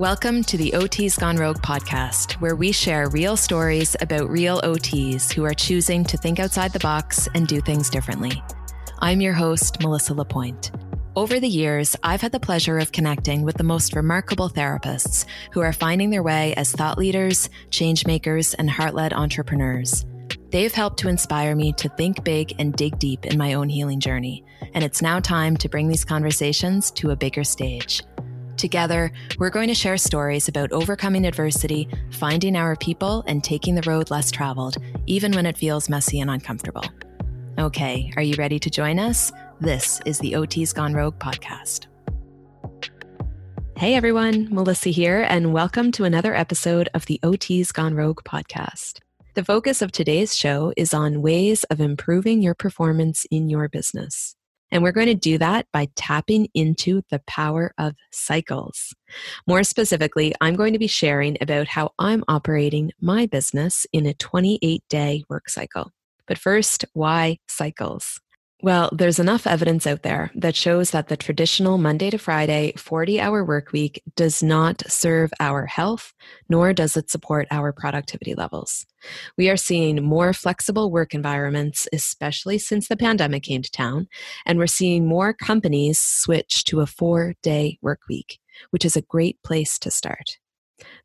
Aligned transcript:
Welcome 0.00 0.44
to 0.44 0.56
the 0.56 0.70
OTs 0.70 1.20
Gone 1.20 1.36
Rogue 1.36 1.60
podcast, 1.60 2.40
where 2.40 2.56
we 2.56 2.72
share 2.72 3.10
real 3.10 3.36
stories 3.36 3.94
about 4.00 4.30
real 4.30 4.58
OTs 4.62 5.30
who 5.30 5.44
are 5.44 5.52
choosing 5.52 6.04
to 6.04 6.16
think 6.16 6.40
outside 6.40 6.72
the 6.72 6.78
box 6.78 7.28
and 7.34 7.46
do 7.46 7.60
things 7.60 7.90
differently. 7.90 8.42
I'm 9.00 9.20
your 9.20 9.34
host, 9.34 9.82
Melissa 9.82 10.14
Lapointe. 10.14 10.70
Over 11.16 11.38
the 11.38 11.50
years, 11.50 11.96
I've 12.02 12.22
had 12.22 12.32
the 12.32 12.40
pleasure 12.40 12.78
of 12.78 12.92
connecting 12.92 13.42
with 13.42 13.58
the 13.58 13.62
most 13.62 13.94
remarkable 13.94 14.48
therapists 14.48 15.26
who 15.52 15.60
are 15.60 15.70
finding 15.70 16.08
their 16.08 16.22
way 16.22 16.54
as 16.54 16.72
thought 16.72 16.96
leaders, 16.96 17.50
change 17.68 18.06
makers, 18.06 18.54
and 18.54 18.70
heart 18.70 18.94
led 18.94 19.12
entrepreneurs. 19.12 20.06
They've 20.48 20.72
helped 20.72 21.00
to 21.00 21.08
inspire 21.08 21.54
me 21.54 21.74
to 21.74 21.90
think 21.90 22.24
big 22.24 22.54
and 22.58 22.72
dig 22.72 22.98
deep 22.98 23.26
in 23.26 23.36
my 23.36 23.52
own 23.52 23.68
healing 23.68 24.00
journey, 24.00 24.46
and 24.72 24.82
it's 24.82 25.02
now 25.02 25.20
time 25.20 25.58
to 25.58 25.68
bring 25.68 25.88
these 25.88 26.06
conversations 26.06 26.90
to 26.92 27.10
a 27.10 27.16
bigger 27.16 27.44
stage. 27.44 28.02
Together, 28.60 29.10
we're 29.38 29.48
going 29.48 29.68
to 29.68 29.74
share 29.74 29.96
stories 29.96 30.46
about 30.46 30.70
overcoming 30.70 31.26
adversity, 31.26 31.88
finding 32.10 32.56
our 32.56 32.76
people, 32.76 33.24
and 33.26 33.42
taking 33.42 33.74
the 33.74 33.90
road 33.90 34.10
less 34.10 34.30
traveled, 34.30 34.76
even 35.06 35.32
when 35.32 35.46
it 35.46 35.56
feels 35.56 35.88
messy 35.88 36.20
and 36.20 36.30
uncomfortable. 36.30 36.84
Okay, 37.58 38.12
are 38.16 38.22
you 38.22 38.34
ready 38.36 38.58
to 38.58 38.68
join 38.68 38.98
us? 38.98 39.32
This 39.62 40.02
is 40.04 40.18
the 40.18 40.36
OT's 40.36 40.74
Gone 40.74 40.92
Rogue 40.92 41.18
podcast. 41.18 41.86
Hey 43.78 43.94
everyone, 43.94 44.48
Melissa 44.54 44.90
here, 44.90 45.22
and 45.22 45.54
welcome 45.54 45.90
to 45.92 46.04
another 46.04 46.34
episode 46.34 46.90
of 46.92 47.06
the 47.06 47.18
OT's 47.22 47.72
Gone 47.72 47.94
Rogue 47.94 48.20
podcast. 48.24 48.98
The 49.36 49.44
focus 49.44 49.80
of 49.80 49.90
today's 49.90 50.36
show 50.36 50.74
is 50.76 50.92
on 50.92 51.22
ways 51.22 51.64
of 51.70 51.80
improving 51.80 52.42
your 52.42 52.54
performance 52.54 53.26
in 53.30 53.48
your 53.48 53.70
business. 53.70 54.36
And 54.72 54.82
we're 54.82 54.92
going 54.92 55.06
to 55.06 55.14
do 55.14 55.38
that 55.38 55.66
by 55.72 55.88
tapping 55.96 56.48
into 56.54 57.02
the 57.10 57.20
power 57.26 57.72
of 57.78 57.94
cycles. 58.12 58.94
More 59.46 59.64
specifically, 59.64 60.34
I'm 60.40 60.56
going 60.56 60.72
to 60.72 60.78
be 60.78 60.86
sharing 60.86 61.36
about 61.40 61.68
how 61.68 61.92
I'm 61.98 62.24
operating 62.28 62.92
my 63.00 63.26
business 63.26 63.86
in 63.92 64.06
a 64.06 64.14
28 64.14 64.82
day 64.88 65.24
work 65.28 65.48
cycle. 65.48 65.92
But 66.26 66.38
first, 66.38 66.84
why 66.92 67.38
cycles? 67.48 68.20
Well, 68.62 68.90
there's 68.92 69.18
enough 69.18 69.46
evidence 69.46 69.86
out 69.86 70.02
there 70.02 70.30
that 70.34 70.54
shows 70.54 70.90
that 70.90 71.08
the 71.08 71.16
traditional 71.16 71.78
Monday 71.78 72.10
to 72.10 72.18
Friday 72.18 72.74
40 72.76 73.18
hour 73.18 73.42
work 73.42 73.72
week 73.72 74.02
does 74.16 74.42
not 74.42 74.82
serve 74.86 75.32
our 75.40 75.64
health, 75.64 76.12
nor 76.50 76.74
does 76.74 76.94
it 76.94 77.10
support 77.10 77.48
our 77.50 77.72
productivity 77.72 78.34
levels. 78.34 78.84
We 79.38 79.48
are 79.48 79.56
seeing 79.56 80.04
more 80.04 80.34
flexible 80.34 80.90
work 80.90 81.14
environments, 81.14 81.88
especially 81.90 82.58
since 82.58 82.88
the 82.88 82.98
pandemic 82.98 83.44
came 83.44 83.62
to 83.62 83.70
town, 83.70 84.08
and 84.44 84.58
we're 84.58 84.66
seeing 84.66 85.06
more 85.06 85.32
companies 85.32 85.98
switch 85.98 86.64
to 86.64 86.80
a 86.80 86.86
four 86.86 87.34
day 87.42 87.78
work 87.80 88.00
week, 88.10 88.40
which 88.70 88.84
is 88.84 88.94
a 88.94 89.02
great 89.02 89.42
place 89.42 89.78
to 89.78 89.90
start. 89.90 90.36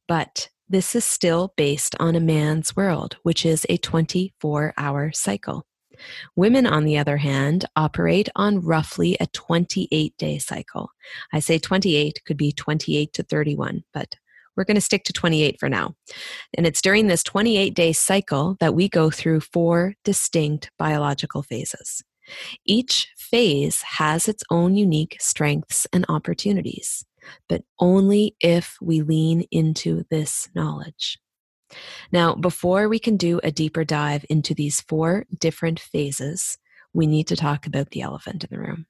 But 0.09 0.49
this 0.67 0.93
is 0.93 1.05
still 1.05 1.53
based 1.55 1.95
on 2.01 2.17
a 2.17 2.19
man's 2.19 2.75
world, 2.75 3.15
which 3.23 3.45
is 3.45 3.65
a 3.69 3.77
24 3.77 4.73
hour 4.77 5.13
cycle. 5.13 5.65
Women, 6.35 6.65
on 6.65 6.85
the 6.85 6.97
other 6.97 7.17
hand, 7.17 7.65
operate 7.75 8.29
on 8.35 8.61
roughly 8.61 9.17
a 9.19 9.27
28 9.27 10.17
day 10.17 10.38
cycle. 10.38 10.91
I 11.33 11.39
say 11.39 11.57
28, 11.57 12.23
could 12.25 12.38
be 12.38 12.51
28 12.51 13.13
to 13.13 13.23
31, 13.23 13.83
but 13.93 14.16
we're 14.55 14.63
going 14.63 14.75
to 14.75 14.81
stick 14.81 15.03
to 15.05 15.13
28 15.13 15.59
for 15.59 15.69
now. 15.69 15.95
And 16.55 16.66
it's 16.66 16.81
during 16.81 17.07
this 17.07 17.23
28 17.23 17.73
day 17.73 17.93
cycle 17.93 18.57
that 18.59 18.73
we 18.73 18.88
go 18.88 19.09
through 19.09 19.41
four 19.41 19.95
distinct 20.03 20.71
biological 20.77 21.43
phases. 21.43 22.03
Each 22.66 23.07
phase 23.17 23.81
has 23.81 24.27
its 24.27 24.43
own 24.49 24.75
unique 24.75 25.17
strengths 25.19 25.85
and 25.93 26.05
opportunities, 26.09 27.05
but 27.47 27.63
only 27.79 28.35
if 28.39 28.77
we 28.81 29.01
lean 29.01 29.45
into 29.51 30.05
this 30.09 30.49
knowledge. 30.55 31.19
Now, 32.11 32.35
before 32.35 32.87
we 32.87 32.99
can 32.99 33.17
do 33.17 33.39
a 33.43 33.51
deeper 33.51 33.83
dive 33.83 34.25
into 34.29 34.53
these 34.53 34.81
four 34.81 35.25
different 35.39 35.79
phases, 35.79 36.57
we 36.94 37.07
need 37.07 37.27
to 37.27 37.35
talk 37.35 37.66
about 37.66 37.91
the 37.91 38.01
elephant 38.01 38.44
in 38.44 38.50
the 38.51 38.59
room. 38.59 38.85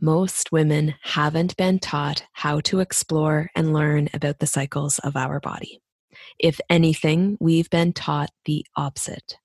Most 0.00 0.52
women 0.52 0.94
haven't 1.02 1.56
been 1.56 1.78
taught 1.78 2.24
how 2.32 2.60
to 2.60 2.80
explore 2.80 3.50
and 3.54 3.72
learn 3.72 4.08
about 4.12 4.38
the 4.40 4.46
cycles 4.46 4.98
of 4.98 5.16
our 5.16 5.40
body. 5.40 5.80
If 6.38 6.60
anything, 6.68 7.36
we've 7.40 7.70
been 7.70 7.92
taught 7.92 8.30
the 8.44 8.66
opposite. 8.76 9.38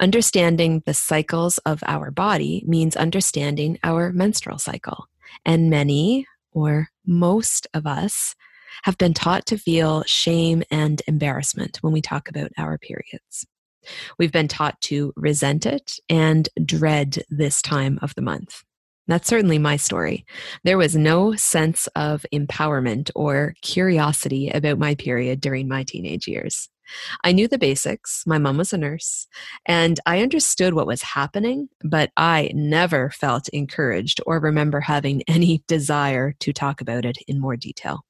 Understanding 0.00 0.82
the 0.84 0.94
cycles 0.94 1.58
of 1.58 1.82
our 1.86 2.10
body 2.10 2.64
means 2.66 2.96
understanding 2.96 3.78
our 3.82 4.12
menstrual 4.12 4.58
cycle. 4.58 5.08
And 5.44 5.70
many, 5.70 6.26
or 6.52 6.88
most 7.06 7.66
of 7.74 7.86
us, 7.86 8.34
have 8.82 8.98
been 8.98 9.14
taught 9.14 9.46
to 9.46 9.58
feel 9.58 10.02
shame 10.04 10.62
and 10.70 11.02
embarrassment 11.06 11.78
when 11.80 11.92
we 11.92 12.02
talk 12.02 12.28
about 12.28 12.50
our 12.58 12.78
periods. 12.78 13.46
We've 14.18 14.32
been 14.32 14.48
taught 14.48 14.80
to 14.82 15.12
resent 15.16 15.66
it 15.66 15.98
and 16.08 16.48
dread 16.64 17.22
this 17.28 17.62
time 17.62 17.98
of 18.02 18.14
the 18.14 18.22
month. 18.22 18.62
That's 19.06 19.28
certainly 19.28 19.58
my 19.58 19.76
story. 19.76 20.24
There 20.62 20.78
was 20.78 20.96
no 20.96 21.34
sense 21.34 21.88
of 21.88 22.24
empowerment 22.32 23.10
or 23.14 23.54
curiosity 23.60 24.48
about 24.48 24.78
my 24.78 24.94
period 24.94 25.42
during 25.42 25.68
my 25.68 25.82
teenage 25.82 26.26
years. 26.26 26.70
I 27.22 27.32
knew 27.32 27.48
the 27.48 27.58
basics. 27.58 28.24
My 28.26 28.38
mom 28.38 28.58
was 28.58 28.72
a 28.72 28.78
nurse, 28.78 29.26
and 29.66 29.98
I 30.06 30.20
understood 30.22 30.74
what 30.74 30.86
was 30.86 31.02
happening, 31.02 31.68
but 31.82 32.10
I 32.16 32.50
never 32.54 33.10
felt 33.10 33.48
encouraged 33.48 34.20
or 34.26 34.38
remember 34.38 34.80
having 34.80 35.22
any 35.28 35.62
desire 35.66 36.34
to 36.40 36.52
talk 36.52 36.80
about 36.80 37.04
it 37.04 37.18
in 37.26 37.40
more 37.40 37.56
detail. 37.56 38.04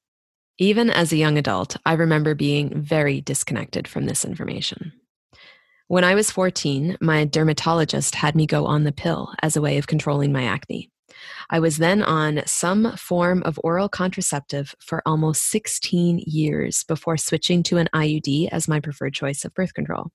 Even 0.57 0.89
as 0.89 1.11
a 1.11 1.17
young 1.17 1.37
adult, 1.37 1.75
I 1.85 1.93
remember 1.93 2.33
being 2.33 2.81
very 2.81 3.19
disconnected 3.19 3.87
from 3.87 4.05
this 4.05 4.23
information. 4.23 4.93
When 5.87 6.05
I 6.05 6.15
was 6.15 6.31
14, 6.31 6.97
my 7.01 7.25
dermatologist 7.25 8.15
had 8.15 8.35
me 8.35 8.47
go 8.47 8.65
on 8.65 8.85
the 8.85 8.93
pill 8.93 9.33
as 9.41 9.55
a 9.55 9.61
way 9.61 9.77
of 9.77 9.87
controlling 9.87 10.31
my 10.31 10.45
acne. 10.45 10.89
I 11.49 11.59
was 11.59 11.77
then 11.77 12.01
on 12.01 12.41
some 12.45 12.95
form 12.95 13.43
of 13.43 13.59
oral 13.63 13.89
contraceptive 13.89 14.73
for 14.79 15.03
almost 15.05 15.43
16 15.49 16.23
years 16.25 16.83
before 16.85 17.17
switching 17.17 17.61
to 17.63 17.77
an 17.77 17.89
IUD 17.93 18.49
as 18.51 18.67
my 18.67 18.79
preferred 18.79 19.13
choice 19.13 19.45
of 19.45 19.53
birth 19.53 19.73
control. 19.73 20.07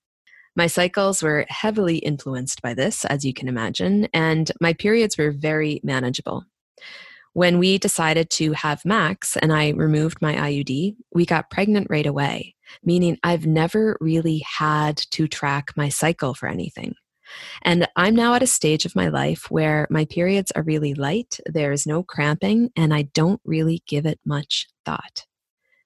My 0.55 0.67
cycles 0.67 1.23
were 1.23 1.45
heavily 1.47 1.97
influenced 1.97 2.61
by 2.61 2.73
this, 2.73 3.05
as 3.05 3.23
you 3.23 3.33
can 3.33 3.47
imagine, 3.47 4.09
and 4.13 4.51
my 4.59 4.73
periods 4.73 5.17
were 5.17 5.31
very 5.31 5.79
manageable. 5.83 6.43
When 7.33 7.59
we 7.59 7.77
decided 7.77 8.29
to 8.31 8.51
have 8.51 8.83
Max 8.83 9.37
and 9.37 9.53
I 9.53 9.69
removed 9.69 10.21
my 10.21 10.35
IUD, 10.35 10.97
we 11.13 11.25
got 11.25 11.49
pregnant 11.49 11.87
right 11.89 12.05
away, 12.05 12.55
meaning 12.83 13.17
I've 13.23 13.45
never 13.45 13.97
really 14.01 14.43
had 14.45 14.97
to 15.11 15.29
track 15.29 15.71
my 15.77 15.87
cycle 15.87 16.33
for 16.33 16.49
anything. 16.49 16.93
And 17.61 17.87
I'm 17.95 18.15
now 18.15 18.33
at 18.33 18.43
a 18.43 18.47
stage 18.47 18.85
of 18.85 18.97
my 18.97 19.07
life 19.07 19.49
where 19.49 19.87
my 19.89 20.03
periods 20.03 20.51
are 20.51 20.63
really 20.63 20.93
light, 20.93 21.39
there's 21.45 21.87
no 21.87 22.03
cramping, 22.03 22.71
and 22.75 22.93
I 22.93 23.03
don't 23.03 23.39
really 23.45 23.81
give 23.87 24.05
it 24.05 24.19
much 24.25 24.67
thought. 24.85 25.25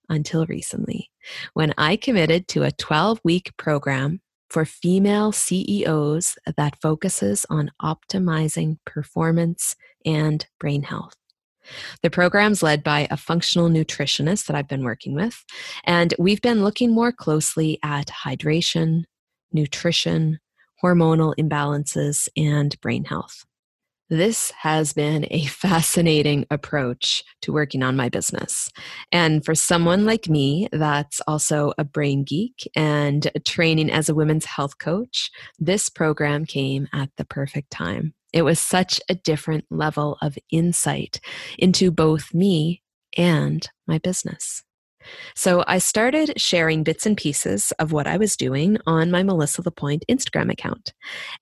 Until 0.10 0.46
recently, 0.46 1.12
when 1.54 1.74
I 1.78 1.96
committed 1.96 2.48
to 2.50 2.64
a 2.64 2.72
12 2.72 3.20
week 3.24 3.56
program 3.58 4.22
for 4.50 4.66
female 4.66 5.32
CEOs 5.32 6.38
that 6.58 6.80
focuses 6.82 7.46
on 7.50 7.72
optimizing 7.82 8.78
performance 8.86 9.76
and 10.06 10.46
brain 10.60 10.84
health. 10.84 11.16
The 12.02 12.10
program's 12.10 12.64
led 12.64 12.84
by 12.84 13.08
a 13.10 13.18
functional 13.18 13.70
nutritionist 13.70 14.48
that 14.48 14.56
I've 14.56 14.68
been 14.68 14.84
working 14.84 15.14
with, 15.14 15.44
and 15.84 16.14
we've 16.20 16.42
been 16.42 16.64
looking 16.64 16.94
more 16.94 17.12
closely 17.12 17.80
at 17.84 18.08
hydration, 18.08 19.04
nutrition, 19.52 20.40
hormonal 20.84 21.34
imbalances, 21.40 22.28
and 22.38 22.80
brain 22.82 23.06
health. 23.06 23.46
This 24.10 24.52
has 24.52 24.94
been 24.94 25.26
a 25.32 25.46
fascinating 25.46 26.46
approach 26.52 27.24
to 27.42 27.52
working 27.52 27.82
on 27.82 27.96
my 27.96 28.08
business. 28.08 28.70
And 29.12 29.44
for 29.44 29.56
someone 29.56 30.06
like 30.06 30.30
me 30.30 30.68
that's 30.72 31.22
also 31.28 31.74
a 31.80 31.84
brain 31.84 32.24
geek 32.24 32.70
and 32.76 33.32
training 33.46 33.90
as 33.90 34.08
a 34.08 34.14
women's 34.14 34.46
health 34.46 34.78
coach, 34.78 35.32
this 35.58 35.90
program 35.90 36.46
came 36.46 36.88
at 36.94 37.10
the 37.18 37.26
perfect 37.26 37.72
time. 37.72 38.14
It 38.32 38.44
was 38.44 38.60
such 38.60 39.02
a 39.10 39.16
different 39.16 39.66
level 39.72 40.20
of 40.22 40.38
insight 40.52 41.20
into 41.58 41.90
both 41.90 42.32
me 42.32 42.84
and 43.18 43.68
my 43.88 43.98
business. 43.98 44.62
So 45.36 45.64
I 45.68 45.78
started 45.78 46.40
sharing 46.40 46.84
bits 46.84 47.06
and 47.06 47.18
pieces 47.18 47.72
of 47.80 47.92
what 47.92 48.08
I 48.08 48.18
was 48.18 48.36
doing 48.36 48.78
on 48.86 49.12
my 49.12 49.24
Melissa 49.24 49.62
Lapointe 49.64 50.06
Instagram 50.10 50.52
account. 50.52 50.94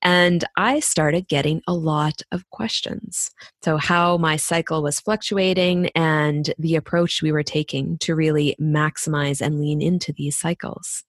And 0.02 0.44
I 0.58 0.80
started 0.80 1.28
getting 1.28 1.62
a 1.68 1.74
lot 1.74 2.22
of 2.32 2.50
questions. 2.50 3.32
So, 3.64 3.78
how 3.78 4.18
my 4.18 4.36
cycle 4.36 4.84
was 4.84 5.00
fluctuating 5.00 5.90
and 5.96 6.54
the 6.58 6.76
approach 6.76 7.22
we 7.22 7.32
were 7.32 7.44
taking 7.44 7.98
to 8.00 8.16
really 8.16 8.56
maximize 8.60 9.42
and 9.42 9.60
lean 9.60 9.82
into 9.82 10.14
these 10.14 10.38
cycles. 10.38 11.04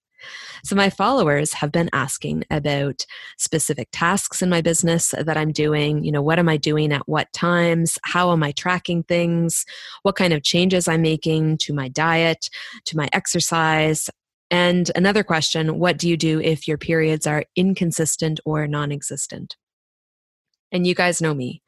So, 0.64 0.74
my 0.74 0.90
followers 0.90 1.52
have 1.54 1.72
been 1.72 1.90
asking 1.92 2.44
about 2.50 3.06
specific 3.38 3.88
tasks 3.92 4.42
in 4.42 4.48
my 4.48 4.60
business 4.60 5.14
that 5.18 5.36
I'm 5.36 5.52
doing. 5.52 6.04
You 6.04 6.12
know, 6.12 6.22
what 6.22 6.38
am 6.38 6.48
I 6.48 6.56
doing 6.56 6.92
at 6.92 7.08
what 7.08 7.32
times? 7.32 7.98
How 8.04 8.32
am 8.32 8.42
I 8.42 8.52
tracking 8.52 9.02
things? 9.02 9.64
What 10.02 10.16
kind 10.16 10.32
of 10.32 10.42
changes 10.42 10.88
I'm 10.88 11.02
making 11.02 11.58
to 11.58 11.74
my 11.74 11.88
diet, 11.88 12.48
to 12.86 12.96
my 12.96 13.08
exercise? 13.12 14.08
And 14.50 14.90
another 14.94 15.24
question 15.24 15.78
what 15.78 15.98
do 15.98 16.08
you 16.08 16.16
do 16.16 16.40
if 16.40 16.68
your 16.68 16.78
periods 16.78 17.26
are 17.26 17.44
inconsistent 17.56 18.40
or 18.44 18.66
non 18.66 18.92
existent? 18.92 19.56
And 20.72 20.86
you 20.86 20.94
guys 20.94 21.20
know 21.20 21.34
me 21.34 21.62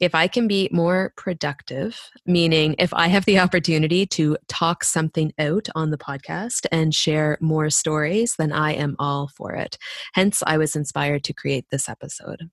if 0.00 0.14
I 0.14 0.28
can 0.28 0.48
be 0.48 0.68
more 0.72 1.12
productive, 1.16 2.10
meaning 2.26 2.74
if 2.78 2.92
I 2.94 3.08
have 3.08 3.26
the 3.26 3.38
opportunity 3.38 4.06
to 4.06 4.36
talk 4.48 4.82
something 4.82 5.32
out 5.38 5.68
on 5.74 5.90
the 5.90 5.98
podcast 5.98 6.66
and 6.72 6.94
share 6.94 7.36
more 7.40 7.70
stories, 7.70 8.34
then 8.38 8.52
I 8.52 8.72
am 8.72 8.96
all 8.98 9.28
for 9.28 9.52
it. 9.52 9.76
Hence, 10.14 10.42
I 10.46 10.56
was 10.56 10.74
inspired 10.74 11.22
to 11.24 11.34
create 11.34 11.66
this 11.70 11.88
episode. 11.88 12.50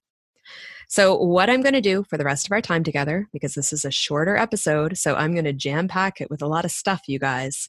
So, 0.90 1.16
what 1.16 1.50
I'm 1.50 1.62
going 1.62 1.74
to 1.74 1.82
do 1.82 2.06
for 2.10 2.18
the 2.18 2.24
rest 2.24 2.48
of 2.48 2.54
our 2.54 2.62
time 2.62 2.84
together, 2.84 3.28
because 3.34 3.56
this 3.56 3.74
is 3.74 3.84
a 3.84 3.92
shorter 3.92 4.38
episode, 4.38 4.98
so 4.98 5.16
I'm 5.16 5.34
going 5.34 5.44
to 5.44 5.52
jam 5.52 5.90
pack 5.90 6.22
it 6.22 6.30
with 6.30 6.42
a 6.42 6.48
lot 6.48 6.64
of 6.64 6.72
stuff, 6.72 7.02
you 7.08 7.20
guys. 7.20 7.68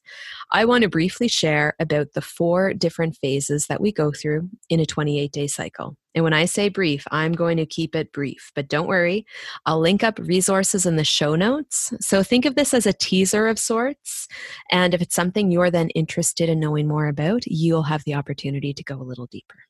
I 0.53 0.65
want 0.65 0.83
to 0.83 0.89
briefly 0.89 1.27
share 1.27 1.75
about 1.81 2.13
the 2.13 2.21
four 2.21 2.73
different 2.73 3.17
phases 3.17 3.67
that 3.67 3.81
we 3.81 3.91
go 3.91 4.13
through 4.13 4.49
in 4.69 4.79
a 4.79 4.87
28 4.87 5.33
day 5.33 5.49
cycle. 5.49 5.97
And 6.15 6.23
when 6.23 6.33
I 6.33 6.45
say 6.45 6.69
brief, 6.69 7.05
I'm 7.11 7.33
going 7.33 7.57
to 7.59 7.67
keep 7.67 7.97
it 7.97 8.13
brief. 8.13 8.53
But 8.55 8.69
don't 8.69 8.89
worry, 8.89 9.27
I'll 9.67 9.81
link 9.81 10.05
up 10.05 10.19
resources 10.21 10.87
in 10.87 10.97
the 10.97 11.05
show 11.05 11.35
notes. 11.35 11.93
So 12.01 12.23
think 12.23 12.45
of 12.45 12.55
this 12.55 12.73
as 12.73 12.87
a 12.87 12.93
teaser 12.93 13.49
of 13.49 13.59
sorts. 13.59 14.29
And 14.71 14.95
if 14.95 15.03
it's 15.03 15.15
something 15.15 15.51
you're 15.51 15.71
then 15.71 15.91
interested 15.91 16.49
in 16.49 16.61
knowing 16.61 16.87
more 16.87 17.09
about, 17.09 17.47
you'll 17.47 17.83
have 17.83 18.05
the 18.05 18.15
opportunity 18.15 18.73
to 18.73 18.85
go 18.85 18.95
a 18.95 19.03
little 19.03 19.27
deeper. 19.27 19.68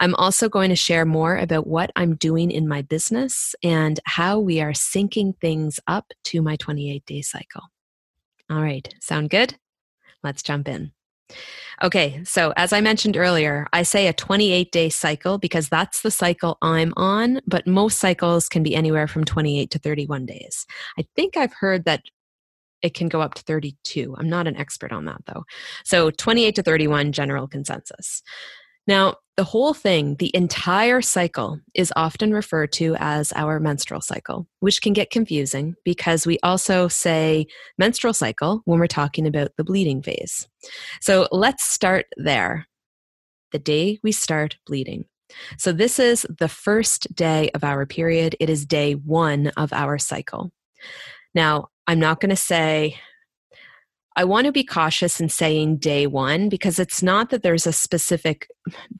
I'm 0.00 0.14
also 0.16 0.48
going 0.48 0.70
to 0.70 0.76
share 0.76 1.04
more 1.04 1.36
about 1.36 1.66
what 1.66 1.90
I'm 1.96 2.14
doing 2.16 2.50
in 2.50 2.68
my 2.68 2.82
business 2.82 3.54
and 3.62 4.00
how 4.04 4.38
we 4.38 4.60
are 4.60 4.72
syncing 4.72 5.38
things 5.40 5.80
up 5.86 6.12
to 6.24 6.42
my 6.42 6.56
28 6.56 7.04
day 7.06 7.22
cycle. 7.22 7.62
All 8.50 8.62
right, 8.62 8.92
sound 9.00 9.30
good? 9.30 9.56
Let's 10.22 10.42
jump 10.42 10.68
in. 10.68 10.92
Okay, 11.82 12.22
so 12.24 12.52
as 12.56 12.72
I 12.72 12.80
mentioned 12.80 13.16
earlier, 13.16 13.66
I 13.72 13.82
say 13.82 14.06
a 14.06 14.12
28 14.12 14.70
day 14.70 14.88
cycle 14.90 15.38
because 15.38 15.68
that's 15.68 16.02
the 16.02 16.10
cycle 16.10 16.58
I'm 16.62 16.92
on, 16.96 17.40
but 17.46 17.66
most 17.66 17.98
cycles 17.98 18.48
can 18.48 18.62
be 18.62 18.76
anywhere 18.76 19.08
from 19.08 19.24
28 19.24 19.70
to 19.70 19.78
31 19.78 20.26
days. 20.26 20.66
I 20.98 21.04
think 21.16 21.36
I've 21.36 21.52
heard 21.52 21.84
that 21.84 22.02
it 22.82 22.94
can 22.94 23.08
go 23.08 23.20
up 23.20 23.34
to 23.34 23.42
32. 23.42 24.14
I'm 24.18 24.28
not 24.28 24.46
an 24.46 24.56
expert 24.56 24.92
on 24.92 25.06
that 25.06 25.22
though. 25.26 25.44
So 25.84 26.10
28 26.10 26.54
to 26.56 26.62
31 26.62 27.12
general 27.12 27.48
consensus. 27.48 28.22
Now, 28.86 29.16
the 29.36 29.44
whole 29.44 29.74
thing, 29.74 30.16
the 30.16 30.30
entire 30.34 31.02
cycle, 31.02 31.58
is 31.74 31.92
often 31.96 32.32
referred 32.32 32.72
to 32.72 32.96
as 33.00 33.32
our 33.34 33.58
menstrual 33.58 34.00
cycle, 34.00 34.46
which 34.60 34.80
can 34.80 34.92
get 34.92 35.10
confusing 35.10 35.74
because 35.84 36.26
we 36.26 36.38
also 36.42 36.86
say 36.86 37.46
menstrual 37.76 38.14
cycle 38.14 38.62
when 38.64 38.78
we're 38.78 38.86
talking 38.86 39.26
about 39.26 39.50
the 39.56 39.64
bleeding 39.64 40.02
phase. 40.02 40.46
So 41.00 41.26
let's 41.32 41.64
start 41.64 42.06
there. 42.16 42.66
The 43.52 43.58
day 43.58 43.98
we 44.02 44.12
start 44.12 44.56
bleeding. 44.66 45.06
So, 45.58 45.72
this 45.72 45.98
is 45.98 46.26
the 46.38 46.48
first 46.48 47.12
day 47.14 47.50
of 47.54 47.64
our 47.64 47.86
period. 47.86 48.36
It 48.38 48.50
is 48.50 48.66
day 48.66 48.92
one 48.92 49.48
of 49.56 49.72
our 49.72 49.98
cycle. 49.98 50.52
Now, 51.34 51.68
I'm 51.86 51.98
not 51.98 52.20
going 52.20 52.30
to 52.30 52.36
say 52.36 52.96
I 54.16 54.24
want 54.24 54.46
to 54.46 54.52
be 54.52 54.64
cautious 54.64 55.20
in 55.20 55.28
saying 55.28 55.78
day 55.78 56.06
one 56.06 56.48
because 56.48 56.78
it's 56.78 57.02
not 57.02 57.30
that 57.30 57.42
there's 57.42 57.66
a 57.66 57.72
specific, 57.72 58.48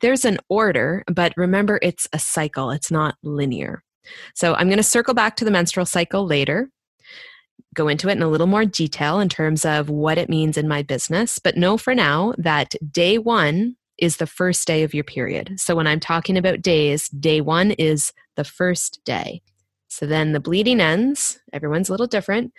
there's 0.00 0.24
an 0.24 0.38
order, 0.48 1.04
but 1.06 1.32
remember 1.36 1.78
it's 1.82 2.08
a 2.12 2.18
cycle, 2.18 2.70
it's 2.70 2.90
not 2.90 3.16
linear. 3.22 3.84
So 4.34 4.54
I'm 4.54 4.66
going 4.66 4.78
to 4.78 4.82
circle 4.82 5.14
back 5.14 5.36
to 5.36 5.44
the 5.44 5.50
menstrual 5.50 5.86
cycle 5.86 6.26
later, 6.26 6.68
go 7.74 7.88
into 7.88 8.08
it 8.08 8.12
in 8.12 8.22
a 8.22 8.28
little 8.28 8.48
more 8.48 8.64
detail 8.64 9.20
in 9.20 9.28
terms 9.28 9.64
of 9.64 9.88
what 9.88 10.18
it 10.18 10.28
means 10.28 10.56
in 10.56 10.68
my 10.68 10.82
business, 10.82 11.38
but 11.38 11.56
know 11.56 11.78
for 11.78 11.94
now 11.94 12.34
that 12.38 12.74
day 12.90 13.18
one 13.18 13.76
is 13.98 14.16
the 14.16 14.26
first 14.26 14.66
day 14.66 14.82
of 14.82 14.92
your 14.92 15.04
period. 15.04 15.54
So 15.58 15.76
when 15.76 15.86
I'm 15.86 16.00
talking 16.00 16.36
about 16.36 16.60
days, 16.60 17.08
day 17.08 17.40
one 17.40 17.70
is 17.72 18.12
the 18.34 18.44
first 18.44 19.00
day. 19.04 19.42
So 19.86 20.06
then 20.06 20.32
the 20.32 20.40
bleeding 20.40 20.80
ends, 20.80 21.38
everyone's 21.52 21.88
a 21.88 21.92
little 21.92 22.08
different 22.08 22.52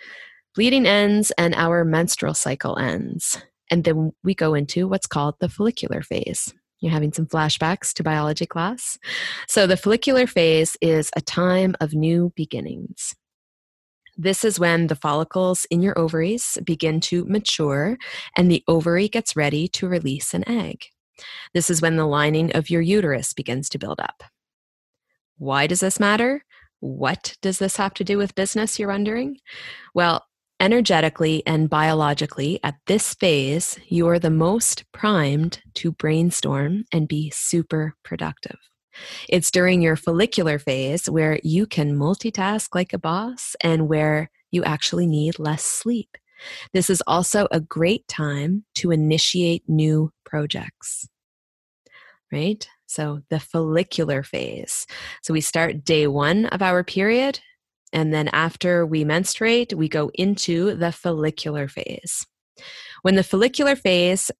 bleeding 0.56 0.86
ends 0.86 1.30
and 1.38 1.54
our 1.54 1.84
menstrual 1.84 2.34
cycle 2.34 2.78
ends. 2.78 3.40
And 3.70 3.84
then 3.84 4.12
we 4.24 4.34
go 4.34 4.54
into 4.54 4.88
what's 4.88 5.06
called 5.06 5.36
the 5.38 5.50
follicular 5.50 6.02
phase. 6.02 6.52
You're 6.80 6.92
having 6.92 7.12
some 7.12 7.26
flashbacks 7.26 7.92
to 7.94 8.02
biology 8.02 8.46
class. 8.46 8.98
So, 9.48 9.66
the 9.66 9.76
follicular 9.76 10.26
phase 10.26 10.76
is 10.80 11.10
a 11.14 11.20
time 11.20 11.74
of 11.80 11.94
new 11.94 12.32
beginnings. 12.36 13.14
This 14.16 14.44
is 14.44 14.58
when 14.58 14.86
the 14.86 14.96
follicles 14.96 15.66
in 15.70 15.82
your 15.82 15.98
ovaries 15.98 16.56
begin 16.64 17.00
to 17.02 17.24
mature 17.26 17.98
and 18.34 18.50
the 18.50 18.64
ovary 18.66 19.08
gets 19.08 19.36
ready 19.36 19.68
to 19.68 19.88
release 19.88 20.32
an 20.32 20.48
egg. 20.48 20.86
This 21.52 21.68
is 21.68 21.82
when 21.82 21.96
the 21.96 22.06
lining 22.06 22.54
of 22.56 22.70
your 22.70 22.80
uterus 22.80 23.34
begins 23.34 23.68
to 23.70 23.78
build 23.78 24.00
up. 24.00 24.22
Why 25.38 25.66
does 25.66 25.80
this 25.80 26.00
matter? 26.00 26.44
What 26.80 27.36
does 27.42 27.58
this 27.58 27.76
have 27.76 27.94
to 27.94 28.04
do 28.04 28.18
with 28.18 28.34
business, 28.34 28.78
you're 28.78 28.88
wondering? 28.88 29.38
Well, 29.94 30.25
Energetically 30.58 31.42
and 31.46 31.68
biologically, 31.68 32.58
at 32.64 32.76
this 32.86 33.12
phase, 33.12 33.78
you 33.88 34.08
are 34.08 34.18
the 34.18 34.30
most 34.30 34.90
primed 34.90 35.60
to 35.74 35.92
brainstorm 35.92 36.84
and 36.90 37.06
be 37.06 37.28
super 37.28 37.94
productive. 38.02 38.56
It's 39.28 39.50
during 39.50 39.82
your 39.82 39.96
follicular 39.96 40.58
phase 40.58 41.10
where 41.10 41.38
you 41.42 41.66
can 41.66 41.98
multitask 41.98 42.74
like 42.74 42.94
a 42.94 42.98
boss 42.98 43.54
and 43.60 43.86
where 43.86 44.30
you 44.50 44.64
actually 44.64 45.06
need 45.06 45.38
less 45.38 45.62
sleep. 45.62 46.16
This 46.72 46.88
is 46.88 47.02
also 47.06 47.48
a 47.50 47.60
great 47.60 48.08
time 48.08 48.64
to 48.76 48.90
initiate 48.90 49.68
new 49.68 50.10
projects. 50.24 51.06
Right? 52.32 52.66
So, 52.86 53.20
the 53.28 53.40
follicular 53.40 54.22
phase. 54.22 54.86
So, 55.22 55.34
we 55.34 55.42
start 55.42 55.84
day 55.84 56.06
one 56.06 56.46
of 56.46 56.62
our 56.62 56.82
period 56.82 57.40
and 57.92 58.12
then 58.12 58.28
after 58.28 58.84
we 58.84 59.04
menstruate, 59.04 59.74
we 59.74 59.88
go 59.88 60.10
into 60.14 60.74
the 60.74 60.92
follicular 60.92 61.68
phase. 61.68 62.26
When 63.02 63.14
the 63.14 63.22
follicular 63.22 63.76
phase 63.76 64.30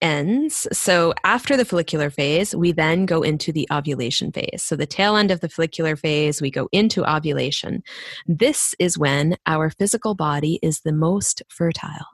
ends, 0.00 0.66
so 0.72 1.14
after 1.24 1.56
the 1.56 1.64
follicular 1.64 2.10
phase, 2.10 2.54
we 2.54 2.72
then 2.72 3.06
go 3.06 3.22
into 3.22 3.52
the 3.52 3.68
ovulation 3.72 4.32
phase. 4.32 4.62
So 4.62 4.76
the 4.76 4.86
tail 4.86 5.16
end 5.16 5.30
of 5.30 5.40
the 5.40 5.48
follicular 5.48 5.96
phase, 5.96 6.42
we 6.42 6.50
go 6.50 6.68
into 6.72 7.08
ovulation. 7.08 7.82
This 8.26 8.74
is 8.78 8.98
when 8.98 9.36
our 9.46 9.70
physical 9.70 10.14
body 10.14 10.58
is 10.62 10.80
the 10.80 10.92
most 10.92 11.42
fertile. 11.48 12.06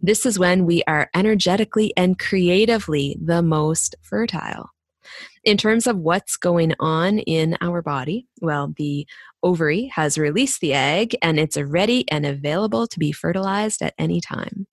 This 0.00 0.26
is 0.26 0.38
when 0.38 0.64
we 0.66 0.82
are 0.86 1.10
energetically 1.14 1.92
and 1.96 2.18
creatively 2.18 3.16
the 3.22 3.42
most 3.42 3.94
fertile. 4.02 4.70
In 5.44 5.56
terms 5.56 5.86
of 5.86 5.98
what's 5.98 6.36
going 6.36 6.74
on 6.80 7.20
in 7.20 7.56
our 7.60 7.80
body, 7.80 8.26
well, 8.40 8.74
the 8.76 9.06
ovary 9.46 9.86
has 9.94 10.18
released 10.18 10.60
the 10.60 10.74
egg 10.74 11.16
and 11.22 11.38
it's 11.38 11.56
ready 11.56 12.04
and 12.10 12.26
available 12.26 12.88
to 12.88 12.98
be 12.98 13.12
fertilized 13.12 13.80
at 13.80 13.94
any 13.96 14.20
time. 14.20 14.66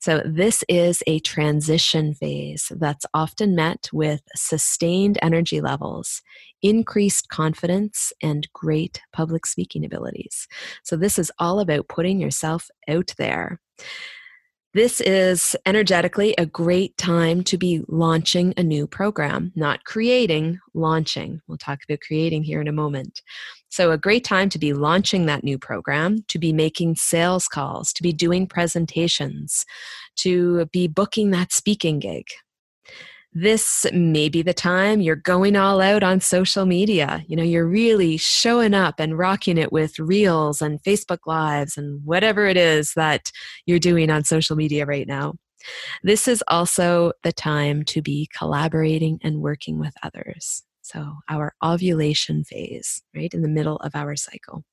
So, 0.00 0.22
this 0.24 0.64
is 0.68 1.02
a 1.06 1.18
transition 1.20 2.14
phase 2.14 2.72
that's 2.76 3.06
often 3.14 3.54
met 3.54 3.88
with 3.92 4.22
sustained 4.34 5.18
energy 5.22 5.60
levels, 5.60 6.22
increased 6.62 7.28
confidence, 7.28 8.12
and 8.22 8.48
great 8.52 9.00
public 9.12 9.44
speaking 9.46 9.84
abilities. 9.84 10.48
So, 10.82 10.96
this 10.96 11.18
is 11.18 11.30
all 11.38 11.60
about 11.60 11.88
putting 11.88 12.18
yourself 12.18 12.70
out 12.88 13.14
there. 13.18 13.60
This 14.74 15.02
is 15.02 15.54
energetically 15.66 16.34
a 16.38 16.46
great 16.46 16.96
time 16.96 17.44
to 17.44 17.58
be 17.58 17.84
launching 17.88 18.54
a 18.56 18.62
new 18.62 18.86
program, 18.86 19.52
not 19.54 19.84
creating, 19.84 20.60
launching. 20.72 21.42
We'll 21.46 21.58
talk 21.58 21.80
about 21.86 22.00
creating 22.00 22.44
here 22.44 22.58
in 22.58 22.68
a 22.68 22.72
moment. 22.72 23.20
So, 23.68 23.90
a 23.90 23.98
great 23.98 24.24
time 24.24 24.48
to 24.48 24.58
be 24.58 24.72
launching 24.72 25.26
that 25.26 25.44
new 25.44 25.58
program, 25.58 26.24
to 26.28 26.38
be 26.38 26.54
making 26.54 26.94
sales 26.94 27.48
calls, 27.48 27.92
to 27.92 28.02
be 28.02 28.14
doing 28.14 28.46
presentations, 28.46 29.66
to 30.20 30.64
be 30.72 30.88
booking 30.88 31.32
that 31.32 31.52
speaking 31.52 31.98
gig 31.98 32.24
this 33.34 33.86
may 33.92 34.28
be 34.28 34.42
the 34.42 34.52
time 34.52 35.00
you're 35.00 35.16
going 35.16 35.56
all 35.56 35.80
out 35.80 36.02
on 36.02 36.20
social 36.20 36.66
media. 36.66 37.24
You 37.26 37.36
know, 37.36 37.42
you're 37.42 37.66
really 37.66 38.16
showing 38.16 38.74
up 38.74 38.96
and 38.98 39.16
rocking 39.16 39.56
it 39.56 39.72
with 39.72 39.98
reels 39.98 40.60
and 40.60 40.82
Facebook 40.82 41.20
Lives 41.26 41.78
and 41.78 42.04
whatever 42.04 42.46
it 42.46 42.56
is 42.56 42.92
that 42.94 43.32
you're 43.64 43.78
doing 43.78 44.10
on 44.10 44.24
social 44.24 44.56
media 44.56 44.84
right 44.84 45.06
now. 45.06 45.34
This 46.02 46.28
is 46.28 46.42
also 46.48 47.12
the 47.22 47.32
time 47.32 47.84
to 47.84 48.02
be 48.02 48.28
collaborating 48.36 49.18
and 49.22 49.40
working 49.40 49.78
with 49.78 49.94
others. 50.02 50.62
So, 50.82 51.14
our 51.28 51.54
ovulation 51.62 52.44
phase, 52.44 53.02
right 53.14 53.32
in 53.32 53.42
the 53.42 53.48
middle 53.48 53.76
of 53.76 53.94
our 53.94 54.16
cycle. 54.16 54.64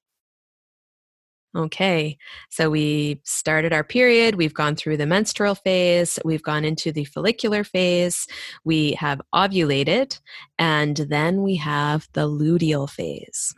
Okay, 1.56 2.18
so 2.52 2.70
we 2.70 3.22
started 3.26 3.74
our 3.74 3.84
period. 3.84 4.36
We've 4.36 4.54
gone 4.54 4.76
through 4.76 4.98
the 4.98 5.08
menstrual 5.08 5.56
phase. 5.56 6.20
We've 6.24 6.44
gone 6.44 6.64
into 6.64 6.92
the 6.92 7.06
follicular 7.06 7.64
phase. 7.64 8.28
We 8.64 8.94
have 8.94 9.20
ovulated. 9.34 10.20
And 10.60 10.96
then 10.96 11.42
we 11.42 11.56
have 11.56 12.08
the 12.14 12.30
luteal 12.30 12.88
phase. 12.88 13.54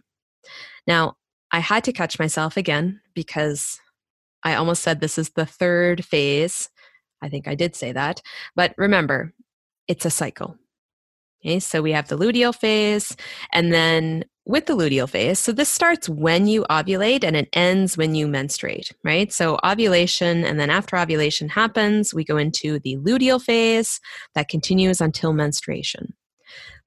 Now, 0.88 1.16
I 1.52 1.60
had 1.60 1.84
to 1.84 1.92
catch 1.92 2.18
myself 2.18 2.56
again 2.56 3.02
because 3.14 3.78
I 4.44 4.56
almost 4.56 4.84
said 4.84 5.02
this 5.02 5.18
is 5.18 5.32
the 5.32 5.46
third 5.46 6.06
phase. 6.06 6.70
I 7.22 7.28
think 7.28 7.48
I 7.48 7.56
did 7.56 7.76
say 7.76 7.92
that. 7.92 8.22
But 8.56 8.74
remember, 8.78 9.34
it's 9.88 10.06
a 10.06 10.10
cycle. 10.10 10.58
Okay, 11.44 11.60
so 11.60 11.82
we 11.82 11.92
have 11.92 12.08
the 12.08 12.18
luteal 12.18 12.56
phase, 12.56 13.18
and 13.52 13.74
then 13.74 14.26
with 14.46 14.66
the 14.66 14.76
luteal 14.76 15.08
phase, 15.08 15.40
so 15.40 15.52
this 15.52 15.70
starts 15.70 16.10
when 16.10 16.48
you 16.48 16.64
ovulate 16.70 17.24
and 17.24 17.36
it 17.36 17.50
ends 17.54 17.98
when 17.98 18.16
you 18.16 18.28
menstruate, 18.28 18.92
right? 19.04 19.32
So 19.32 19.60
ovulation, 19.64 20.44
and 20.44 20.60
then 20.60 20.70
after 20.70 20.98
ovulation 20.98 21.50
happens, 21.50 22.14
we 22.14 22.24
go 22.24 22.38
into 22.38 22.80
the 22.80 22.98
luteal 22.98 23.42
phase 23.42 24.00
that 24.34 24.48
continues 24.48 25.00
until 25.00 25.34
menstruation. 25.34 26.14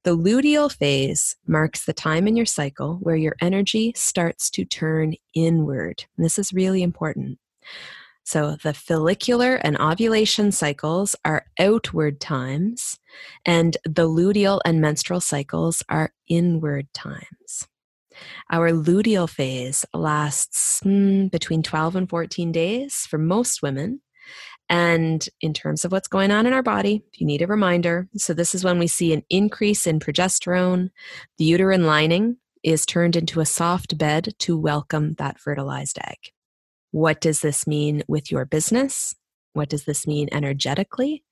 The 0.02 0.16
luteal 0.16 0.70
phase 0.70 1.34
marks 1.46 1.86
the 1.86 1.94
time 1.94 2.28
in 2.28 2.36
your 2.36 2.44
cycle 2.44 2.98
where 3.00 3.16
your 3.16 3.36
energy 3.40 3.92
starts 3.96 4.50
to 4.50 4.64
turn 4.64 5.14
inward. 5.34 6.04
And 6.16 6.24
this 6.24 6.38
is 6.38 6.52
really 6.52 6.82
important. 6.82 7.38
So 8.24 8.56
the 8.62 8.72
follicular 8.72 9.56
and 9.56 9.78
ovulation 9.78 10.50
cycles 10.50 11.14
are 11.26 11.44
outward 11.58 12.20
times, 12.20 12.98
and 13.44 13.76
the 13.84 14.08
luteal 14.08 14.60
and 14.64 14.80
menstrual 14.80 15.20
cycles 15.20 15.82
are 15.90 16.12
inward 16.26 16.88
times. 16.94 17.68
Our 18.50 18.70
luteal 18.70 19.28
phase 19.28 19.84
lasts 19.92 20.80
mm, 20.84 21.30
between 21.30 21.62
12 21.62 21.96
and 21.96 22.08
14 22.08 22.50
days 22.50 23.06
for 23.08 23.18
most 23.18 23.62
women. 23.62 24.00
And 24.70 25.28
in 25.42 25.52
terms 25.52 25.84
of 25.84 25.92
what's 25.92 26.08
going 26.08 26.30
on 26.30 26.46
in 26.46 26.54
our 26.54 26.62
body, 26.62 27.02
you 27.16 27.26
need 27.26 27.42
a 27.42 27.46
reminder, 27.46 28.08
so 28.16 28.32
this 28.32 28.54
is 28.54 28.64
when 28.64 28.78
we 28.78 28.86
see 28.86 29.12
an 29.12 29.22
increase 29.28 29.86
in 29.86 30.00
progesterone. 30.00 30.88
The 31.36 31.44
uterine 31.44 31.84
lining 31.84 32.38
is 32.62 32.86
turned 32.86 33.16
into 33.16 33.40
a 33.40 33.46
soft 33.46 33.98
bed 33.98 34.32
to 34.38 34.56
welcome 34.56 35.14
that 35.14 35.38
fertilized 35.38 35.98
egg. 35.98 36.33
What 36.94 37.20
does 37.20 37.40
this 37.40 37.66
mean 37.66 38.04
with 38.06 38.30
your 38.30 38.44
business? 38.44 39.16
What 39.52 39.68
does 39.68 39.84
this 39.84 40.06
mean 40.06 40.28
energetically? 40.30 41.24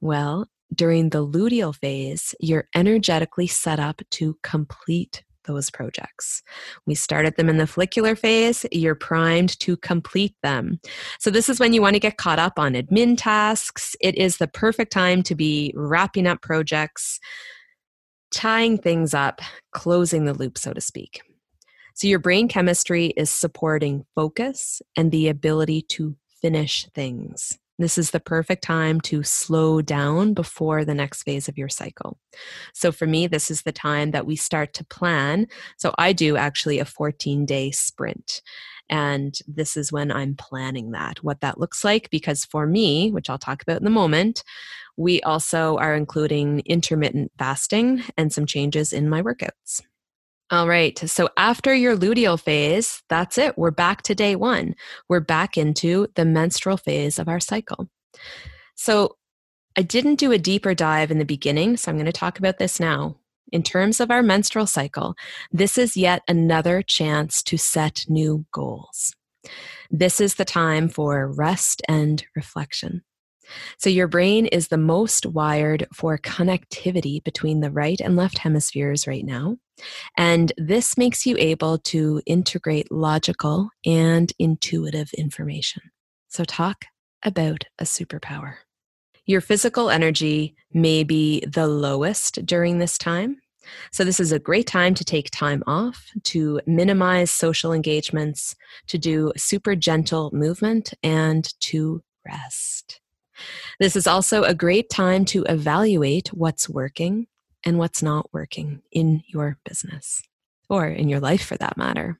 Well, 0.00 0.46
during 0.74 1.10
the 1.10 1.22
luteal 1.22 1.76
phase, 1.76 2.34
you're 2.40 2.66
energetically 2.74 3.46
set 3.46 3.78
up 3.78 4.00
to 4.12 4.38
complete 4.42 5.22
those 5.44 5.68
projects. 5.68 6.42
We 6.86 6.94
started 6.94 7.36
them 7.36 7.50
in 7.50 7.58
the 7.58 7.66
follicular 7.66 8.16
phase, 8.16 8.64
you're 8.72 8.94
primed 8.94 9.60
to 9.60 9.76
complete 9.76 10.34
them. 10.42 10.80
So, 11.18 11.28
this 11.28 11.50
is 11.50 11.60
when 11.60 11.74
you 11.74 11.82
want 11.82 11.92
to 11.92 12.00
get 12.00 12.16
caught 12.16 12.38
up 12.38 12.58
on 12.58 12.72
admin 12.72 13.16
tasks. 13.18 13.94
It 14.00 14.16
is 14.16 14.38
the 14.38 14.48
perfect 14.48 14.92
time 14.92 15.22
to 15.24 15.34
be 15.34 15.74
wrapping 15.76 16.26
up 16.26 16.40
projects, 16.40 17.20
tying 18.30 18.78
things 18.78 19.12
up, 19.12 19.42
closing 19.72 20.24
the 20.24 20.32
loop, 20.32 20.56
so 20.56 20.72
to 20.72 20.80
speak. 20.80 21.20
So 21.94 22.06
your 22.06 22.18
brain 22.18 22.48
chemistry 22.48 23.06
is 23.16 23.30
supporting 23.30 24.04
focus 24.14 24.80
and 24.96 25.10
the 25.10 25.28
ability 25.28 25.82
to 25.90 26.16
finish 26.40 26.86
things. 26.94 27.58
This 27.78 27.98
is 27.98 28.10
the 28.10 28.20
perfect 28.20 28.62
time 28.62 29.00
to 29.02 29.22
slow 29.22 29.82
down 29.82 30.34
before 30.34 30.84
the 30.84 30.94
next 30.94 31.22
phase 31.22 31.48
of 31.48 31.58
your 31.58 31.68
cycle. 31.68 32.18
So, 32.74 32.92
for 32.92 33.06
me, 33.06 33.26
this 33.26 33.50
is 33.50 33.62
the 33.62 33.72
time 33.72 34.10
that 34.12 34.26
we 34.26 34.36
start 34.36 34.74
to 34.74 34.84
plan. 34.84 35.46
So, 35.78 35.94
I 35.98 36.12
do 36.12 36.36
actually 36.36 36.78
a 36.78 36.84
14 36.84 37.46
day 37.46 37.70
sprint. 37.70 38.42
And 38.88 39.34
this 39.48 39.76
is 39.76 39.90
when 39.90 40.12
I'm 40.12 40.36
planning 40.36 40.90
that, 40.90 41.24
what 41.24 41.40
that 41.40 41.58
looks 41.58 41.82
like. 41.82 42.10
Because 42.10 42.44
for 42.44 42.66
me, 42.66 43.10
which 43.10 43.30
I'll 43.30 43.38
talk 43.38 43.62
about 43.62 43.80
in 43.80 43.86
a 43.86 43.90
moment, 43.90 44.44
we 44.96 45.22
also 45.22 45.78
are 45.78 45.94
including 45.94 46.60
intermittent 46.66 47.32
fasting 47.38 48.02
and 48.18 48.32
some 48.32 48.44
changes 48.44 48.92
in 48.92 49.08
my 49.08 49.22
workouts. 49.22 49.80
All 50.52 50.68
right. 50.68 50.98
So 51.08 51.30
after 51.38 51.74
your 51.74 51.96
luteal 51.96 52.38
phase, 52.38 53.02
that's 53.08 53.38
it. 53.38 53.56
We're 53.56 53.70
back 53.70 54.02
to 54.02 54.14
day 54.14 54.36
one. 54.36 54.74
We're 55.08 55.20
back 55.20 55.56
into 55.56 56.08
the 56.14 56.26
menstrual 56.26 56.76
phase 56.76 57.18
of 57.18 57.26
our 57.26 57.40
cycle. 57.40 57.88
So 58.74 59.16
I 59.78 59.82
didn't 59.82 60.16
do 60.16 60.30
a 60.30 60.36
deeper 60.36 60.74
dive 60.74 61.10
in 61.10 61.18
the 61.18 61.24
beginning, 61.24 61.78
so 61.78 61.90
I'm 61.90 61.96
going 61.96 62.04
to 62.04 62.12
talk 62.12 62.38
about 62.38 62.58
this 62.58 62.78
now. 62.78 63.16
In 63.50 63.62
terms 63.62 63.98
of 63.98 64.10
our 64.10 64.22
menstrual 64.22 64.66
cycle, 64.66 65.14
this 65.50 65.78
is 65.78 65.96
yet 65.96 66.22
another 66.28 66.82
chance 66.82 67.42
to 67.44 67.56
set 67.56 68.04
new 68.10 68.44
goals. 68.52 69.14
This 69.90 70.20
is 70.20 70.34
the 70.34 70.44
time 70.44 70.90
for 70.90 71.32
rest 71.32 71.80
and 71.88 72.22
reflection. 72.36 73.02
So, 73.78 73.90
your 73.90 74.08
brain 74.08 74.46
is 74.46 74.68
the 74.68 74.78
most 74.78 75.26
wired 75.26 75.86
for 75.92 76.18
connectivity 76.18 77.22
between 77.22 77.60
the 77.60 77.70
right 77.70 78.00
and 78.00 78.16
left 78.16 78.38
hemispheres 78.38 79.06
right 79.06 79.24
now. 79.24 79.56
And 80.16 80.52
this 80.56 80.96
makes 80.96 81.26
you 81.26 81.36
able 81.38 81.78
to 81.78 82.22
integrate 82.26 82.90
logical 82.92 83.70
and 83.84 84.32
intuitive 84.38 85.12
information. 85.14 85.82
So, 86.28 86.44
talk 86.44 86.84
about 87.24 87.64
a 87.78 87.84
superpower. 87.84 88.54
Your 89.26 89.40
physical 89.40 89.90
energy 89.90 90.56
may 90.72 91.04
be 91.04 91.44
the 91.46 91.66
lowest 91.66 92.44
during 92.44 92.78
this 92.78 92.98
time. 92.98 93.36
So, 93.92 94.04
this 94.04 94.20
is 94.20 94.32
a 94.32 94.38
great 94.38 94.66
time 94.66 94.94
to 94.94 95.04
take 95.04 95.30
time 95.30 95.62
off, 95.66 96.10
to 96.24 96.60
minimize 96.66 97.30
social 97.30 97.72
engagements, 97.72 98.56
to 98.88 98.98
do 98.98 99.32
super 99.36 99.76
gentle 99.76 100.30
movement, 100.32 100.94
and 101.02 101.52
to 101.60 102.02
rest. 102.26 103.01
This 103.80 103.96
is 103.96 104.06
also 104.06 104.42
a 104.42 104.54
great 104.54 104.90
time 104.90 105.24
to 105.26 105.44
evaluate 105.44 106.28
what's 106.28 106.68
working 106.68 107.26
and 107.64 107.78
what's 107.78 108.02
not 108.02 108.32
working 108.32 108.82
in 108.90 109.22
your 109.26 109.58
business 109.64 110.22
or 110.68 110.86
in 110.86 111.08
your 111.08 111.20
life 111.20 111.44
for 111.44 111.56
that 111.56 111.76
matter. 111.76 112.18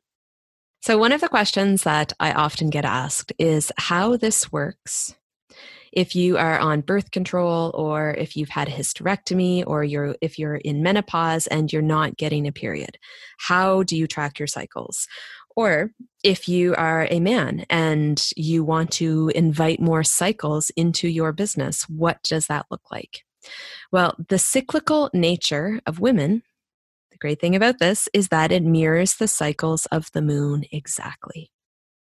So, 0.81 0.99
one 0.99 1.13
of 1.13 1.21
the 1.21 1.29
questions 1.29 1.85
that 1.85 2.13
I 2.19 2.33
often 2.33 2.71
get 2.71 2.85
asked 2.85 3.33
is 3.39 3.71
how 3.77 4.17
this 4.17 4.51
works 4.51 5.15
if 5.93 6.17
you 6.17 6.39
are 6.39 6.59
on 6.59 6.81
birth 6.81 7.11
control 7.11 7.71
or 7.75 8.15
if 8.15 8.37
you've 8.37 8.49
had 8.49 8.69
a 8.69 8.73
hysterectomy 8.73 9.63
or 9.67 9.85
you're 9.85 10.17
if 10.21 10.39
you're 10.39 10.57
in 10.57 10.83
menopause 10.83 11.47
and 11.47 11.73
you're 11.73 11.83
not 11.83 12.17
getting 12.17 12.47
a 12.47 12.53
period 12.53 12.99
how 13.39 13.83
do 13.83 13.97
you 13.97 14.07
track 14.07 14.39
your 14.39 14.47
cycles 14.47 15.07
or 15.57 15.93
if 16.23 16.49
you 16.49 16.75
are 16.77 17.07
a 17.11 17.21
man 17.21 17.65
and 17.69 18.31
you 18.37 18.65
want 18.65 18.91
to 18.93 19.31
invite 19.35 19.81
more 19.81 20.05
cycles 20.05 20.71
into 20.77 21.09
your 21.09 21.33
business, 21.33 21.89
what 21.89 22.23
does 22.23 22.47
that 22.47 22.67
look 22.71 22.91
like? 22.91 23.25
Well, 23.91 24.17
the 24.29 24.39
cyclical 24.39 25.11
nature 25.13 25.81
of 25.87 26.01
women, 26.01 26.43
the 27.11 27.19
great 27.19 27.41
thing 27.41 27.57
about 27.57 27.79
this 27.79 28.09
is 28.15 28.29
that 28.29 28.53
it 28.53 28.63
mirrors 28.63 29.17
the 29.17 29.29
cycles 29.29 29.87
of 29.87 30.11
the 30.13 30.23
moon 30.23 30.65
exactly. 30.71 31.51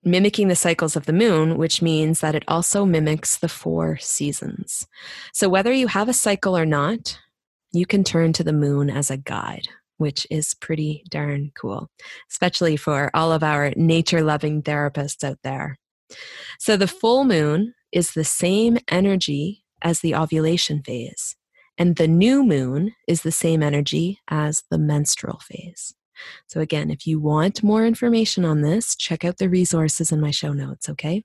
Mimicking 0.05 0.49
the 0.49 0.57
cycles 0.57 0.97
of 0.97 1.07
the 1.07 1.13
moon, 1.13 1.57
which 1.57 1.81
means 1.81 2.21
that 2.21 2.35
it 2.35 2.45
also 2.49 2.85
mimics 2.85 3.39
the 3.39 3.49
four 3.49 3.97
seasons. 3.99 4.87
So, 5.33 5.49
whether 5.49 5.73
you 5.73 5.87
have 5.87 6.09
a 6.09 6.13
cycle 6.13 6.57
or 6.59 6.67
not, 6.67 7.21
you 7.73 7.87
can 7.87 8.03
turn 8.03 8.33
to 8.35 8.45
the 8.45 8.53
moon 8.53 8.91
as 8.91 9.11
a 9.11 9.17
guide 9.17 9.69
which 9.99 10.27
is 10.31 10.55
pretty 10.55 11.05
darn 11.09 11.53
cool, 11.55 11.89
especially 12.31 12.77
for 12.77 13.11
all 13.15 13.33
of 13.33 13.43
our 13.43 13.73
nature 13.77 14.23
loving 14.23 14.63
therapists 14.63 15.25
out 15.25 15.39
there. 15.43 15.77
So, 16.59 16.77
the 16.77 16.89
full 16.89 17.25
moon 17.25 17.75
is 17.93 18.13
the 18.13 18.25
same 18.25 18.79
energy 18.89 19.65
as 19.83 20.01
the 20.01 20.15
ovulation 20.15 20.83
phase, 20.83 21.37
and 21.79 21.97
the 21.97 22.09
new 22.09 22.45
moon 22.45 22.93
is 23.09 23.23
the 23.23 23.33
same 23.33 23.63
energy 23.63 24.19
as 24.29 24.63
the 24.71 24.79
menstrual 24.79 25.41
phase. 25.41 25.95
So, 26.47 26.61
again, 26.61 26.91
if 26.91 27.07
you 27.07 27.19
want 27.21 27.63
more 27.63 27.87
information 27.87 28.45
on 28.45 28.61
this, 28.61 28.95
check 28.95 29.25
out 29.25 29.39
the 29.39 29.49
resources 29.49 30.13
in 30.13 30.21
my 30.21 30.31
show 30.31 30.53
notes, 30.53 30.89
okay? 30.89 31.25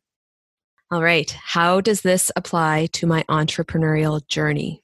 All 0.90 1.04
right, 1.04 1.30
how 1.32 1.82
does 1.82 2.02
this 2.02 2.32
apply 2.36 2.88
to 2.94 3.08
my 3.08 3.24
entrepreneurial 3.30 4.26
journey? 4.28 4.84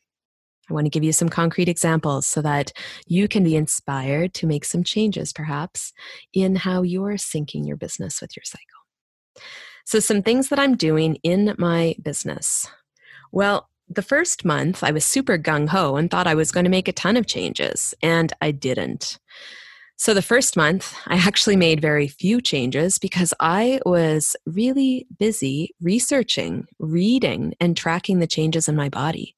I 0.70 0.74
want 0.74 0.86
to 0.86 0.90
give 0.90 1.04
you 1.04 1.12
some 1.12 1.30
concrete 1.30 1.68
examples 1.68 2.26
so 2.26 2.42
that 2.42 2.72
you 3.06 3.28
can 3.28 3.44
be 3.44 3.56
inspired 3.56 4.34
to 4.36 4.48
make 4.48 4.66
some 4.66 4.84
changes, 4.84 5.34
perhaps, 5.34 5.92
in 6.34 6.56
how 6.56 6.84
you're 6.84 7.14
syncing 7.14 7.68
your 7.68 7.76
business 7.76 8.22
with 8.22 8.36
your 8.36 8.44
cycle. 8.46 9.44
So, 9.86 10.00
some 10.00 10.22
things 10.22 10.50
that 10.50 10.60
I'm 10.60 10.76
doing 10.76 11.18
in 11.24 11.56
my 11.58 11.96
business. 12.02 12.68
Well, 13.32 13.70
the 13.90 14.02
first 14.02 14.46
month 14.46 14.84
I 14.84 14.92
was 14.92 15.04
super 15.04 15.38
gung 15.38 15.68
ho 15.68 15.98
and 15.98 16.10
thought 16.10 16.28
I 16.28 16.36
was 16.36 16.52
going 16.52 16.64
to 16.64 16.70
make 16.70 16.88
a 16.88 16.94
ton 16.94 17.18
of 17.18 17.28
changes, 17.28 17.94
and 18.02 18.32
I 18.42 18.52
didn't. 18.52 19.20
So, 19.98 20.14
the 20.14 20.22
first 20.22 20.56
month, 20.56 20.96
I 21.08 21.16
actually 21.16 21.58
made 21.58 21.82
very 21.82 22.08
few 22.08 22.42
changes 22.42 22.98
because 22.98 23.34
I 23.40 23.82
was 23.86 24.36
really 24.46 25.08
busy 25.20 25.76
researching, 25.82 26.66
reading, 26.80 27.54
and 27.60 27.76
tracking 27.76 28.20
the 28.20 28.28
changes 28.28 28.70
in 28.70 28.76
my 28.76 28.90
body. 28.90 29.36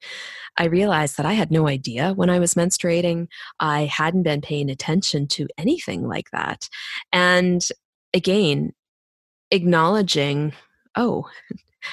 I 0.58 0.66
realized 0.66 1.18
that 1.18 1.26
I 1.26 1.34
had 1.34 1.52
no 1.52 1.68
idea 1.68 2.14
when 2.14 2.30
I 2.30 2.40
was 2.40 2.54
menstruating. 2.54 3.28
I 3.60 3.86
hadn't 3.86 4.24
been 4.24 4.42
paying 4.42 4.70
attention 4.70 5.28
to 5.28 5.48
anything 5.58 6.08
like 6.08 6.32
that. 6.32 6.70
And 7.12 7.62
again, 8.14 8.74
acknowledging, 9.52 10.54
oh, 10.96 11.30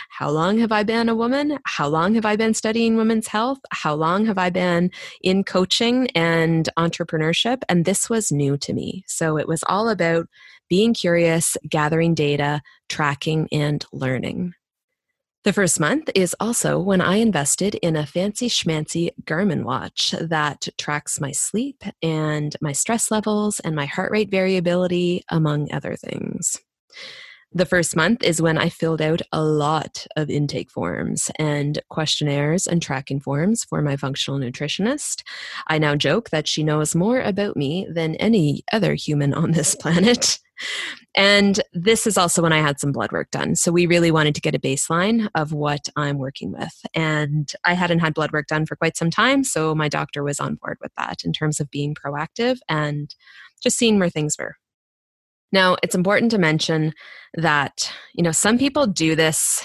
how 0.08 0.30
long 0.30 0.58
have 0.58 0.72
I 0.72 0.84
been 0.84 1.08
a 1.08 1.14
woman? 1.14 1.58
How 1.64 1.86
long 1.86 2.14
have 2.14 2.24
I 2.24 2.36
been 2.36 2.54
studying 2.54 2.96
women's 2.96 3.28
health? 3.28 3.58
How 3.72 3.94
long 3.94 4.24
have 4.26 4.38
I 4.38 4.48
been 4.48 4.90
in 5.22 5.44
coaching 5.44 6.08
and 6.14 6.68
entrepreneurship? 6.78 7.62
And 7.68 7.84
this 7.84 8.08
was 8.08 8.32
new 8.32 8.56
to 8.58 8.72
me. 8.72 9.04
So 9.06 9.36
it 9.36 9.46
was 9.46 9.62
all 9.66 9.88
about 9.88 10.28
being 10.70 10.94
curious, 10.94 11.56
gathering 11.68 12.14
data, 12.14 12.62
tracking, 12.88 13.48
and 13.52 13.84
learning. 13.92 14.54
The 15.44 15.52
first 15.52 15.80
month 15.80 16.08
is 16.14 16.36
also 16.38 16.78
when 16.78 17.00
I 17.00 17.16
invested 17.16 17.74
in 17.76 17.96
a 17.96 18.06
fancy 18.06 18.48
schmancy 18.48 19.10
Garmin 19.24 19.64
watch 19.64 20.14
that 20.20 20.68
tracks 20.78 21.20
my 21.20 21.32
sleep 21.32 21.82
and 22.00 22.54
my 22.60 22.70
stress 22.70 23.10
levels 23.10 23.58
and 23.58 23.74
my 23.74 23.86
heart 23.86 24.12
rate 24.12 24.30
variability, 24.30 25.24
among 25.30 25.72
other 25.72 25.96
things. 25.96 26.60
The 27.52 27.66
first 27.66 27.96
month 27.96 28.22
is 28.22 28.40
when 28.40 28.56
I 28.56 28.68
filled 28.68 29.02
out 29.02 29.20
a 29.32 29.42
lot 29.42 30.06
of 30.16 30.30
intake 30.30 30.70
forms 30.70 31.28
and 31.40 31.82
questionnaires 31.90 32.68
and 32.68 32.80
tracking 32.80 33.18
forms 33.18 33.64
for 33.64 33.82
my 33.82 33.96
functional 33.96 34.38
nutritionist. 34.38 35.24
I 35.66 35.78
now 35.78 35.96
joke 35.96 36.30
that 36.30 36.46
she 36.46 36.62
knows 36.62 36.94
more 36.94 37.20
about 37.20 37.56
me 37.56 37.88
than 37.90 38.14
any 38.14 38.62
other 38.72 38.94
human 38.94 39.34
on 39.34 39.50
this 39.50 39.74
planet. 39.80 40.38
And 41.14 41.60
this 41.72 42.06
is 42.06 42.16
also 42.16 42.42
when 42.42 42.52
I 42.52 42.60
had 42.60 42.80
some 42.80 42.92
blood 42.92 43.12
work 43.12 43.30
done. 43.30 43.56
So 43.56 43.72
we 43.72 43.86
really 43.86 44.10
wanted 44.10 44.34
to 44.34 44.40
get 44.40 44.54
a 44.54 44.60
baseline 44.60 45.28
of 45.34 45.52
what 45.52 45.88
I'm 45.96 46.18
working 46.18 46.52
with. 46.52 46.72
And 46.94 47.52
I 47.64 47.74
hadn't 47.74 47.98
had 47.98 48.14
blood 48.14 48.32
work 48.32 48.46
done 48.46 48.66
for 48.66 48.76
quite 48.76 48.96
some 48.96 49.10
time. 49.10 49.44
So 49.44 49.74
my 49.74 49.88
doctor 49.88 50.22
was 50.22 50.40
on 50.40 50.56
board 50.56 50.78
with 50.80 50.92
that 50.96 51.24
in 51.24 51.32
terms 51.32 51.60
of 51.60 51.70
being 51.70 51.94
proactive 51.94 52.58
and 52.68 53.14
just 53.62 53.78
seeing 53.78 53.98
where 53.98 54.10
things 54.10 54.36
were. 54.38 54.56
Now, 55.52 55.76
it's 55.82 55.94
important 55.94 56.30
to 56.30 56.38
mention 56.38 56.94
that, 57.34 57.92
you 58.14 58.22
know, 58.22 58.32
some 58.32 58.58
people 58.58 58.86
do 58.86 59.14
this. 59.14 59.64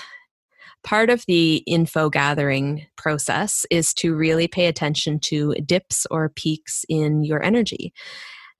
Part 0.83 1.09
of 1.09 1.23
the 1.27 1.57
info 1.65 2.09
gathering 2.09 2.85
process 2.97 3.65
is 3.71 3.93
to 3.95 4.15
really 4.15 4.47
pay 4.47 4.67
attention 4.67 5.19
to 5.21 5.53
dips 5.65 6.05
or 6.11 6.29
peaks 6.29 6.85
in 6.87 7.23
your 7.23 7.43
energy, 7.43 7.93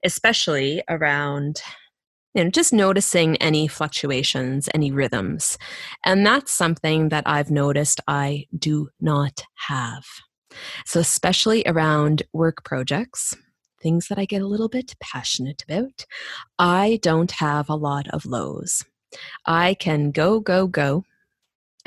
especially 0.04 0.82
around 0.90 1.62
you 2.38 2.44
know, 2.44 2.50
just 2.52 2.72
noticing 2.72 3.36
any 3.38 3.68
fluctuations, 3.68 4.70
any 4.76 4.92
rhythms. 4.92 5.58
And 6.06 6.24
that's 6.24 6.54
something 6.54 7.10
that 7.10 7.24
I've 7.26 7.50
noticed 7.50 8.00
I 8.08 8.46
do 8.58 8.90
not 9.02 9.44
have. 9.68 10.06
So, 10.86 11.00
especially 11.00 11.64
around 11.66 12.22
work 12.34 12.64
projects, 12.64 13.36
things 13.82 14.08
that 14.08 14.20
I 14.20 14.26
get 14.26 14.44
a 14.44 14.48
little 14.48 14.70
bit 14.70 14.96
passionate 15.00 15.64
about, 15.68 16.06
I 16.60 17.00
don't 17.02 17.32
have 17.32 17.70
a 17.70 17.76
lot 17.76 18.08
of 18.10 18.26
lows. 18.26 18.84
I 19.48 19.74
can 19.74 20.12
go, 20.12 20.40
go, 20.40 20.68
go. 20.68 21.06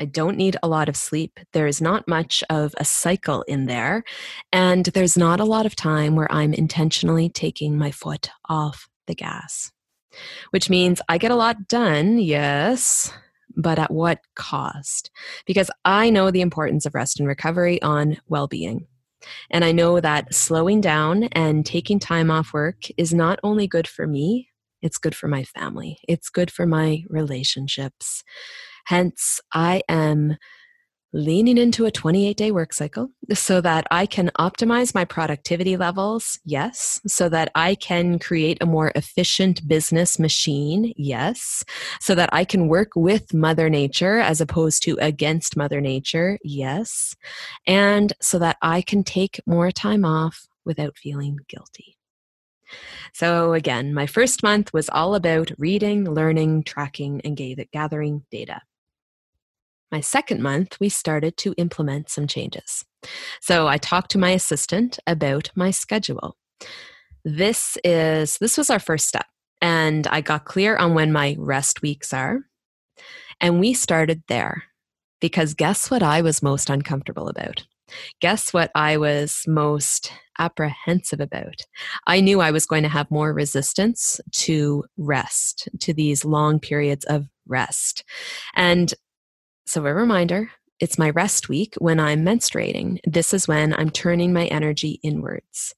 I 0.01 0.05
don't 0.05 0.35
need 0.35 0.57
a 0.61 0.67
lot 0.67 0.89
of 0.89 0.97
sleep. 0.97 1.39
There 1.53 1.67
is 1.67 1.79
not 1.79 2.07
much 2.07 2.43
of 2.49 2.73
a 2.77 2.83
cycle 2.83 3.43
in 3.43 3.67
there. 3.67 4.03
And 4.51 4.85
there's 4.87 5.15
not 5.15 5.39
a 5.39 5.45
lot 5.45 5.65
of 5.65 5.75
time 5.75 6.15
where 6.15 6.31
I'm 6.31 6.53
intentionally 6.53 7.29
taking 7.29 7.77
my 7.77 7.91
foot 7.91 8.29
off 8.49 8.89
the 9.05 9.15
gas, 9.15 9.71
which 10.51 10.69
means 10.69 11.01
I 11.09 11.17
get 11.17 11.31
a 11.31 11.35
lot 11.35 11.67
done, 11.67 12.19
yes, 12.19 13.11
but 13.55 13.79
at 13.79 13.91
what 13.91 14.19
cost? 14.35 15.11
Because 15.45 15.69
I 15.85 16.09
know 16.09 16.31
the 16.31 16.41
importance 16.41 16.85
of 16.85 16.95
rest 16.95 17.19
and 17.19 17.27
recovery 17.27 17.81
on 17.81 18.17
well 18.27 18.47
being. 18.47 18.87
And 19.49 19.63
I 19.63 19.71
know 19.71 19.99
that 19.99 20.33
slowing 20.33 20.81
down 20.81 21.25
and 21.25 21.65
taking 21.65 21.99
time 21.99 22.31
off 22.31 22.53
work 22.53 22.85
is 22.97 23.13
not 23.13 23.39
only 23.43 23.67
good 23.67 23.87
for 23.87 24.07
me, 24.07 24.49
it's 24.81 24.97
good 24.97 25.15
for 25.15 25.27
my 25.27 25.43
family, 25.43 25.99
it's 26.07 26.29
good 26.29 26.51
for 26.51 26.65
my 26.65 27.03
relationships. 27.07 28.23
Hence, 28.85 29.39
I 29.53 29.83
am 29.87 30.37
leaning 31.13 31.57
into 31.57 31.85
a 31.85 31.91
28 31.91 32.37
day 32.37 32.51
work 32.51 32.73
cycle 32.73 33.09
so 33.33 33.61
that 33.61 33.85
I 33.91 34.05
can 34.05 34.31
optimize 34.39 34.95
my 34.95 35.05
productivity 35.05 35.77
levels, 35.77 36.39
yes, 36.45 37.01
so 37.05 37.29
that 37.29 37.51
I 37.55 37.75
can 37.75 38.19
create 38.19 38.57
a 38.61 38.65
more 38.65 38.91
efficient 38.95 39.67
business 39.67 40.19
machine, 40.19 40.93
yes, 40.95 41.63
so 41.99 42.15
that 42.15 42.29
I 42.31 42.45
can 42.45 42.67
work 42.67 42.91
with 42.95 43.33
Mother 43.33 43.69
Nature 43.69 44.19
as 44.19 44.41
opposed 44.41 44.83
to 44.83 44.97
against 45.01 45.57
Mother 45.57 45.81
Nature, 45.81 46.37
yes, 46.43 47.15
and 47.67 48.13
so 48.21 48.39
that 48.39 48.57
I 48.61 48.81
can 48.81 49.03
take 49.03 49.41
more 49.45 49.71
time 49.71 50.05
off 50.05 50.47
without 50.65 50.97
feeling 50.97 51.39
guilty. 51.47 51.97
So, 53.13 53.51
again, 53.53 53.93
my 53.93 54.07
first 54.07 54.43
month 54.43 54.71
was 54.71 54.89
all 54.89 55.15
about 55.15 55.51
reading, 55.57 56.09
learning, 56.09 56.63
tracking, 56.63 57.19
and 57.25 57.37
gathering 57.73 58.23
data 58.31 58.61
my 59.91 59.99
second 60.01 60.41
month, 60.41 60.79
we 60.79 60.89
started 60.89 61.37
to 61.37 61.53
implement 61.57 62.09
some 62.09 62.27
changes. 62.27 62.85
So 63.41 63.67
I 63.67 63.77
talked 63.77 64.11
to 64.11 64.17
my 64.17 64.31
assistant 64.31 64.99
about 65.07 65.51
my 65.55 65.71
schedule. 65.71 66.37
This 67.23 67.77
is 67.83 68.37
this 68.39 68.57
was 68.57 68.69
our 68.69 68.79
first 68.79 69.07
step 69.07 69.25
and 69.61 70.07
I 70.07 70.21
got 70.21 70.45
clear 70.45 70.75
on 70.75 70.93
when 70.93 71.11
my 71.11 71.35
rest 71.37 71.81
weeks 71.81 72.13
are. 72.13 72.39
And 73.39 73.59
we 73.59 73.73
started 73.73 74.23
there 74.27 74.63
because 75.19 75.53
guess 75.53 75.89
what 75.91 76.03
I 76.03 76.21
was 76.21 76.41
most 76.41 76.69
uncomfortable 76.69 77.27
about? 77.27 77.65
Guess 78.21 78.53
what 78.53 78.71
I 78.73 78.97
was 78.97 79.43
most 79.47 80.11
apprehensive 80.39 81.19
about? 81.19 81.61
I 82.07 82.21
knew 82.21 82.39
I 82.39 82.51
was 82.51 82.65
going 82.65 82.83
to 82.83 82.89
have 82.89 83.11
more 83.11 83.33
resistance 83.33 84.19
to 84.31 84.83
rest, 84.97 85.69
to 85.81 85.93
these 85.93 86.25
long 86.25 86.59
periods 86.59 87.05
of 87.05 87.27
rest. 87.47 88.03
And 88.55 88.93
so, 89.65 89.85
a 89.85 89.93
reminder 89.93 90.49
it's 90.79 90.97
my 90.97 91.11
rest 91.11 91.47
week 91.47 91.75
when 91.77 91.99
I'm 91.99 92.25
menstruating. 92.25 92.99
This 93.05 93.33
is 93.33 93.47
when 93.47 93.73
I'm 93.75 93.91
turning 93.91 94.33
my 94.33 94.47
energy 94.47 94.99
inwards. 95.03 95.75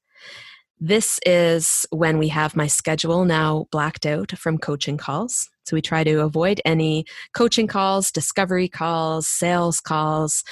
This 0.79 1.19
is 1.25 1.85
when 1.91 2.17
we 2.17 2.29
have 2.29 2.55
my 2.55 2.67
schedule 2.67 3.25
now 3.25 3.67
blacked 3.71 4.05
out 4.05 4.31
from 4.31 4.57
coaching 4.57 4.97
calls. 4.97 5.49
So 5.65 5.75
we 5.75 5.81
try 5.81 6.03
to 6.03 6.21
avoid 6.21 6.61
any 6.65 7.05
coaching 7.33 7.67
calls, 7.67 8.11
discovery 8.11 8.67
calls, 8.67 9.27
sales 9.27 9.79
calls. 9.79 10.43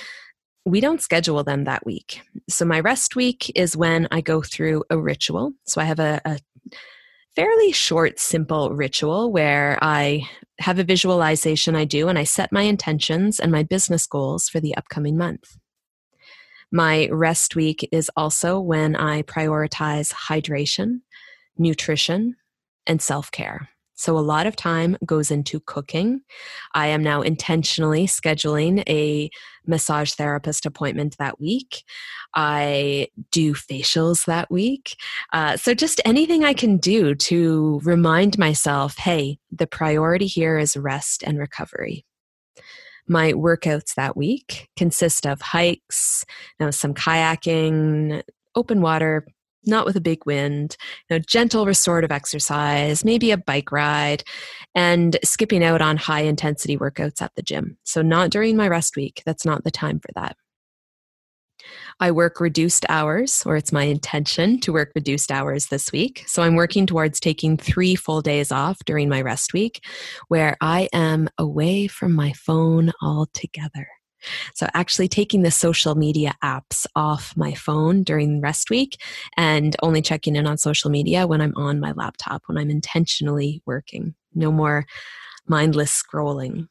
We 0.65 0.79
don't 0.79 1.01
schedule 1.01 1.43
them 1.43 1.63
that 1.63 1.85
week. 1.85 2.21
So 2.49 2.65
my 2.65 2.79
rest 2.79 3.15
week 3.15 3.51
is 3.55 3.75
when 3.75 4.07
I 4.11 4.21
go 4.21 4.41
through 4.41 4.83
a 4.89 4.97
ritual. 4.97 5.53
So 5.65 5.81
I 5.81 5.85
have 5.85 5.99
a, 5.99 6.21
a 6.23 6.39
fairly 7.35 7.71
short, 7.71 8.19
simple 8.19 8.71
ritual 8.71 9.31
where 9.31 9.77
I 9.81 10.27
have 10.59 10.79
a 10.79 10.83
visualization 10.83 11.75
I 11.75 11.85
do 11.85 12.07
and 12.07 12.17
I 12.17 12.23
set 12.23 12.51
my 12.51 12.63
intentions 12.63 13.39
and 13.39 13.51
my 13.51 13.63
business 13.63 14.05
goals 14.05 14.49
for 14.49 14.59
the 14.59 14.75
upcoming 14.75 15.17
month. 15.17 15.57
My 16.71 17.09
rest 17.11 17.55
week 17.55 17.87
is 17.91 18.09
also 18.15 18.59
when 18.59 18.95
I 18.95 19.23
prioritize 19.23 20.13
hydration, 20.13 21.01
nutrition, 21.57 22.35
and 22.87 23.01
self 23.01 23.31
care. 23.31 23.69
So 24.01 24.17
a 24.17 24.19
lot 24.19 24.47
of 24.47 24.55
time 24.55 24.97
goes 25.05 25.29
into 25.29 25.59
cooking. 25.59 26.21
I 26.73 26.87
am 26.87 27.03
now 27.03 27.21
intentionally 27.21 28.07
scheduling 28.07 28.81
a 28.89 29.29
massage 29.67 30.13
therapist 30.13 30.65
appointment 30.65 31.17
that 31.19 31.39
week. 31.39 31.83
I 32.33 33.09
do 33.29 33.53
facials 33.53 34.25
that 34.25 34.49
week. 34.49 34.95
Uh, 35.33 35.55
so 35.55 35.75
just 35.75 36.01
anything 36.03 36.43
I 36.43 36.55
can 36.55 36.77
do 36.77 37.13
to 37.13 37.79
remind 37.83 38.39
myself 38.39 38.97
hey, 38.97 39.37
the 39.51 39.67
priority 39.67 40.25
here 40.25 40.57
is 40.57 40.75
rest 40.75 41.21
and 41.21 41.37
recovery. 41.37 42.03
My 43.07 43.33
workouts 43.33 43.93
that 43.97 44.17
week 44.17 44.67
consist 44.77 45.27
of 45.27 45.41
hikes, 45.41 46.25
you 46.59 46.65
know, 46.65 46.71
some 46.71 46.95
kayaking, 46.95 48.23
open 48.55 48.81
water 48.81 49.27
not 49.65 49.85
with 49.85 49.95
a 49.95 50.01
big 50.01 50.25
wind, 50.25 50.77
you 51.09 51.15
know, 51.15 51.23
gentle 51.27 51.65
restorative 51.65 52.11
exercise, 52.11 53.05
maybe 53.05 53.31
a 53.31 53.37
bike 53.37 53.71
ride, 53.71 54.23
and 54.75 55.17
skipping 55.23 55.63
out 55.63 55.81
on 55.81 55.97
high 55.97 56.21
intensity 56.21 56.77
workouts 56.77 57.21
at 57.21 57.33
the 57.35 57.41
gym. 57.41 57.77
So, 57.83 58.01
not 58.01 58.29
during 58.29 58.55
my 58.57 58.67
rest 58.67 58.95
week. 58.95 59.21
That's 59.25 59.45
not 59.45 59.63
the 59.63 59.71
time 59.71 59.99
for 59.99 60.09
that. 60.15 60.35
I 61.99 62.11
work 62.11 62.39
reduced 62.39 62.85
hours, 62.89 63.43
or 63.45 63.55
it's 63.55 63.71
my 63.71 63.83
intention 63.83 64.59
to 64.61 64.73
work 64.73 64.91
reduced 64.95 65.31
hours 65.31 65.67
this 65.67 65.91
week. 65.91 66.23
So 66.27 66.41
I'm 66.43 66.55
working 66.55 66.85
towards 66.85 67.19
taking 67.19 67.57
three 67.57 67.95
full 67.95 68.21
days 68.21 68.51
off 68.51 68.79
during 68.85 69.09
my 69.09 69.21
rest 69.21 69.53
week 69.53 69.83
where 70.27 70.57
I 70.61 70.89
am 70.93 71.29
away 71.37 71.87
from 71.87 72.13
my 72.13 72.33
phone 72.33 72.91
altogether. 73.01 73.87
So, 74.53 74.67
actually 74.73 75.07
taking 75.07 75.41
the 75.43 75.51
social 75.51 75.95
media 75.95 76.35
apps 76.43 76.85
off 76.95 77.33
my 77.35 77.53
phone 77.53 78.03
during 78.03 78.41
rest 78.41 78.69
week 78.69 79.01
and 79.37 79.75
only 79.81 80.01
checking 80.01 80.35
in 80.35 80.47
on 80.47 80.57
social 80.57 80.89
media 80.89 81.27
when 81.27 81.41
I'm 81.41 81.55
on 81.55 81.79
my 81.79 81.91
laptop, 81.93 82.43
when 82.47 82.57
I'm 82.57 82.69
intentionally 82.69 83.61
working. 83.65 84.15
No 84.33 84.51
more 84.51 84.85
mindless 85.47 86.01
scrolling. 86.01 86.67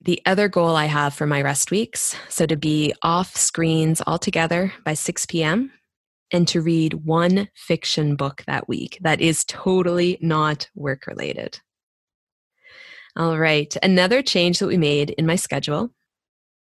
The 0.00 0.22
other 0.24 0.48
goal 0.48 0.76
I 0.76 0.86
have 0.86 1.12
for 1.12 1.26
my 1.26 1.42
rest 1.42 1.70
weeks 1.70 2.16
so 2.28 2.46
to 2.46 2.56
be 2.56 2.94
off 3.02 3.36
screens 3.36 4.00
altogether 4.06 4.72
by 4.84 4.94
6 4.94 5.26
p.m. 5.26 5.72
and 6.32 6.46
to 6.48 6.60
read 6.60 6.94
one 6.94 7.48
fiction 7.54 8.14
book 8.14 8.44
that 8.46 8.68
week 8.68 8.98
that 9.00 9.20
is 9.20 9.44
totally 9.44 10.18
not 10.20 10.68
work 10.74 11.06
related. 11.06 11.60
All 13.16 13.36
right. 13.36 13.76
Another 13.82 14.22
change 14.22 14.60
that 14.60 14.68
we 14.68 14.76
made 14.76 15.10
in 15.10 15.26
my 15.26 15.34
schedule. 15.34 15.90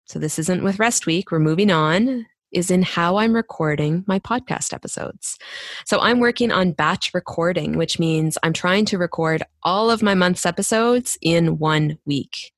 So 0.06 0.18
this 0.18 0.38
isn't 0.38 0.62
with 0.62 0.78
rest 0.78 1.06
week. 1.06 1.30
We're 1.30 1.38
moving 1.38 1.70
on 1.70 2.26
is 2.54 2.70
in 2.70 2.82
how 2.82 3.16
I'm 3.16 3.34
recording 3.34 4.04
my 4.06 4.18
podcast 4.18 4.72
episodes. 4.72 5.38
So 5.84 6.00
I'm 6.00 6.20
working 6.20 6.52
on 6.52 6.72
batch 6.72 7.10
recording, 7.12 7.76
which 7.76 7.98
means 7.98 8.38
I'm 8.42 8.52
trying 8.52 8.84
to 8.86 8.98
record 8.98 9.42
all 9.62 9.90
of 9.90 10.02
my 10.02 10.14
month's 10.14 10.46
episodes 10.46 11.18
in 11.20 11.58
one 11.58 11.98
week. 12.06 12.52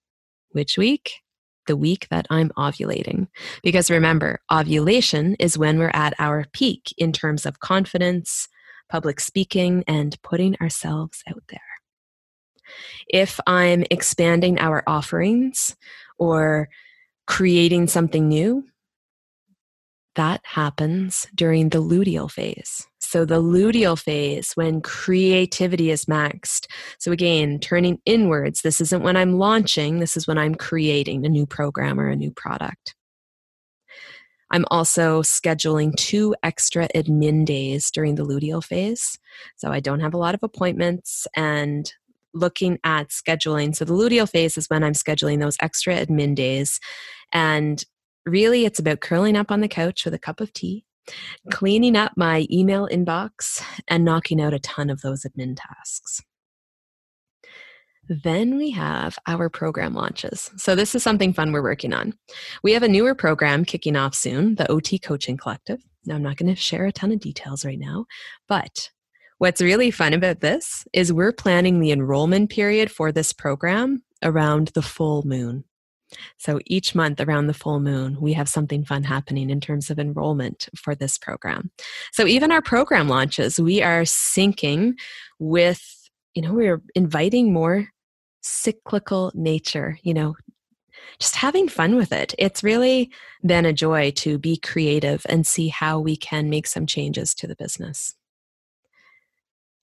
Which 0.51 0.77
week? 0.77 1.23
The 1.67 1.77
week 1.77 2.07
that 2.11 2.27
I'm 2.31 2.51
ovulating. 2.51 3.27
Because 3.63 3.91
remember, 3.91 4.41
ovulation 4.53 5.35
is 5.41 5.59
when 5.59 5.79
we're 5.79 5.91
at 5.95 6.15
our 6.19 6.45
peak 6.53 6.95
in 6.97 7.13
terms 7.13 7.47
of 7.47 7.61
confidence, 7.61 8.49
public 8.89 9.19
speaking, 9.19 9.83
and 9.89 10.21
putting 10.23 10.57
ourselves 10.61 11.23
out 11.29 11.43
there. 11.49 11.61
If 13.09 13.41
I'm 13.47 13.85
expanding 13.91 14.59
our 14.59 14.83
offerings 14.87 15.77
or 16.19 16.69
creating 17.27 17.89
something 17.89 18.29
new, 18.29 18.65
that 20.17 20.41
happens 20.45 21.27
during 21.35 21.69
the 21.69 21.83
luteal 21.83 22.31
phase. 22.31 22.87
So, 22.99 23.25
the 23.25 23.41
luteal 23.41 23.97
phase, 23.97 24.53
when 24.55 24.81
creativity 24.81 25.91
is 25.91 26.07
maxed. 26.07 26.67
So, 26.99 27.13
again, 27.13 27.61
turning 27.61 28.01
inwards, 28.05 28.63
this 28.63 28.81
isn't 28.81 29.03
when 29.03 29.17
I'm 29.17 29.39
launching, 29.39 30.01
this 30.01 30.17
is 30.17 30.27
when 30.27 30.39
I'm 30.39 30.57
creating 30.57 31.25
a 31.25 31.29
new 31.29 31.47
program 31.47 32.01
or 32.01 32.09
a 32.09 32.17
new 32.17 32.33
product. 32.33 32.97
I'm 34.51 34.65
also 34.71 35.23
scheduling 35.23 35.95
two 35.97 36.35
extra 36.43 36.89
admin 36.95 37.45
days 37.45 37.91
during 37.91 38.17
the 38.17 38.25
luteal 38.25 38.65
phase. 38.65 39.19
So, 39.57 39.71
I 39.71 39.79
don't 39.79 40.01
have 40.01 40.15
a 40.15 40.19
lot 40.19 40.35
of 40.35 40.43
appointments 40.43 41.29
and 41.37 41.93
looking 42.35 42.79
at 42.83 43.11
scheduling. 43.11 43.77
So, 43.77 43.85
the 43.85 43.95
luteal 43.95 44.29
phase 44.29 44.59
is 44.59 44.67
when 44.67 44.83
I'm 44.83 44.95
scheduling 44.95 45.39
those 45.39 45.57
extra 45.61 45.95
admin 45.95 46.35
days. 46.35 46.81
And 47.33 47.83
really, 48.25 48.65
it's 48.65 48.79
about 48.79 49.01
curling 49.01 49.37
up 49.37 49.51
on 49.51 49.61
the 49.61 49.69
couch 49.69 50.05
with 50.05 50.15
a 50.15 50.19
cup 50.19 50.41
of 50.41 50.53
tea, 50.53 50.85
cleaning 51.51 51.97
up 51.97 52.13
my 52.17 52.47
email 52.51 52.89
inbox, 52.91 53.63
and 53.89 54.05
knocking 54.05 54.41
out 54.41 54.55
a 54.55 54.59
ton 54.59 54.91
of 54.91 55.01
those 55.03 55.25
admin 55.25 55.57
tasks. 55.57 56.23
Then 58.09 58.57
we 58.57 58.71
have 58.71 59.19
our 59.27 59.49
program 59.49 59.95
launches. 59.95 60.51
So, 60.57 60.75
this 60.75 60.95
is 60.95 61.03
something 61.03 61.33
fun 61.33 61.53
we're 61.53 61.63
working 61.63 61.93
on. 61.93 62.15
We 62.63 62.73
have 62.73 62.85
a 62.85 62.89
newer 62.89 63.15
program 63.15 63.65
kicking 63.65 63.97
off 63.97 64.15
soon, 64.15 64.55
the 64.55 64.71
OT 64.71 64.99
Coaching 64.99 65.37
Collective. 65.37 65.83
Now, 66.05 66.15
I'm 66.15 66.23
not 66.23 66.37
going 66.37 66.55
to 66.55 66.61
share 66.61 66.87
a 66.87 66.93
ton 66.93 67.11
of 67.11 67.19
details 67.19 67.65
right 67.65 67.79
now, 67.79 68.07
but 68.49 68.91
what's 69.39 69.61
really 69.61 69.91
fun 69.91 70.15
about 70.15 70.41
this 70.41 70.87
is 70.93 71.13
we're 71.13 71.33
planning 71.33 71.81
the 71.81 71.91
enrollment 71.91 72.49
period 72.49 72.93
for 72.93 73.11
this 73.11 73.33
program 73.33 74.03
around 74.23 74.69
the 74.69 74.83
full 74.83 75.27
moon. 75.27 75.65
So 76.39 76.61
each 76.67 76.95
month 76.95 77.21
around 77.21 77.47
the 77.47 77.55
full 77.55 77.81
moon, 77.81 78.21
we 78.21 78.33
have 78.35 78.49
something 78.49 78.85
fun 78.85 79.05
happening 79.05 79.51
in 79.51 79.61
terms 79.61 79.91
of 79.91 79.99
enrollment 79.99 80.69
for 80.77 80.95
this 80.95 81.19
program. 81.19 81.71
So 82.13 82.27
even 82.27 82.53
our 82.53 82.63
program 82.63 83.09
launches, 83.09 83.59
we 83.59 83.83
are 83.83 84.03
syncing 84.03 84.95
with, 85.39 85.83
you 86.35 86.43
know, 86.43 86.53
we're 86.53 86.83
inviting 86.95 87.53
more 87.53 87.89
cyclical 88.43 89.33
nature, 89.35 89.99
you 90.03 90.15
know, 90.15 90.37
just 91.19 91.37
having 91.37 91.69
fun 91.69 91.97
with 91.97 92.13
it. 92.13 92.35
It's 92.39 92.63
really 92.63 93.11
been 93.45 93.67
a 93.67 93.73
joy 93.73 94.13
to 94.13 94.39
be 94.39 94.57
creative 94.57 95.27
and 95.29 95.47
see 95.47 95.69
how 95.69 95.99
we 95.99 96.17
can 96.17 96.49
make 96.51 96.67
some 96.67 96.87
changes 96.87 97.35
to 97.35 97.47
the 97.47 97.57
business. 97.57 98.15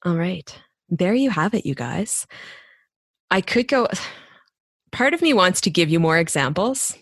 All 0.06 0.16
right. 0.16 0.58
There 0.90 1.14
you 1.14 1.30
have 1.30 1.54
it, 1.54 1.66
you 1.66 1.76
guys. 1.76 2.28
I 3.32 3.42
could 3.42 3.68
go 3.68 3.88
part 4.94 5.14
of 5.14 5.22
me 5.22 5.34
wants 5.34 5.60
to 5.62 5.70
give 5.70 5.90
you 5.90 6.00
more 6.00 6.18
examples 6.18 6.98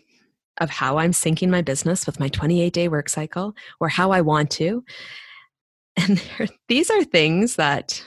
of 0.59 0.69
how 0.69 0.97
I'm 0.97 1.11
syncing 1.11 1.49
my 1.49 1.61
business 1.61 2.05
with 2.05 2.19
my 2.19 2.29
28 2.29 2.73
day 2.73 2.87
work 2.87 3.09
cycle 3.09 3.53
or 3.79 3.89
how 3.89 4.11
I 4.11 4.21
want 4.21 4.49
to. 4.51 4.83
And 5.97 6.21
these 6.67 6.89
are 6.89 7.03
things 7.03 7.57
that 7.57 8.03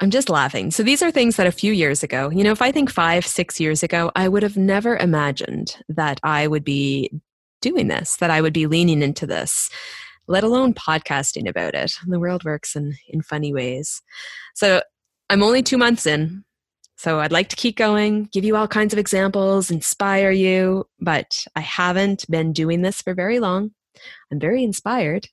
I'm 0.00 0.10
just 0.10 0.28
laughing. 0.28 0.72
So 0.72 0.82
these 0.82 1.00
are 1.00 1.12
things 1.12 1.36
that 1.36 1.46
a 1.46 1.52
few 1.52 1.72
years 1.72 2.02
ago, 2.02 2.28
you 2.30 2.42
know, 2.42 2.50
if 2.50 2.60
I 2.60 2.72
think 2.72 2.90
five, 2.90 3.24
six 3.24 3.60
years 3.60 3.84
ago, 3.84 4.10
I 4.16 4.28
would 4.28 4.42
have 4.42 4.56
never 4.56 4.96
imagined 4.96 5.76
that 5.88 6.18
I 6.24 6.48
would 6.48 6.64
be 6.64 7.10
doing 7.60 7.86
this, 7.86 8.16
that 8.16 8.30
I 8.30 8.40
would 8.40 8.52
be 8.52 8.66
leaning 8.66 9.02
into 9.02 9.26
this, 9.26 9.70
let 10.26 10.42
alone 10.42 10.74
podcasting 10.74 11.48
about 11.48 11.74
it. 11.74 11.92
The 12.04 12.18
world 12.18 12.44
works 12.44 12.74
in, 12.74 12.94
in 13.08 13.22
funny 13.22 13.52
ways. 13.52 14.02
So 14.54 14.82
I'm 15.30 15.44
only 15.44 15.62
two 15.62 15.78
months 15.78 16.04
in. 16.04 16.44
So 17.02 17.18
I'd 17.18 17.32
like 17.32 17.48
to 17.48 17.56
keep 17.56 17.76
going, 17.76 18.28
give 18.30 18.44
you 18.44 18.54
all 18.54 18.68
kinds 18.68 18.92
of 18.92 18.98
examples, 19.00 19.72
inspire 19.72 20.30
you, 20.30 20.86
but 21.00 21.44
I 21.56 21.60
haven't 21.60 22.24
been 22.30 22.52
doing 22.52 22.82
this 22.82 23.02
for 23.02 23.12
very 23.12 23.40
long. 23.40 23.72
I'm 24.30 24.38
very 24.38 24.62
inspired, 24.62 25.26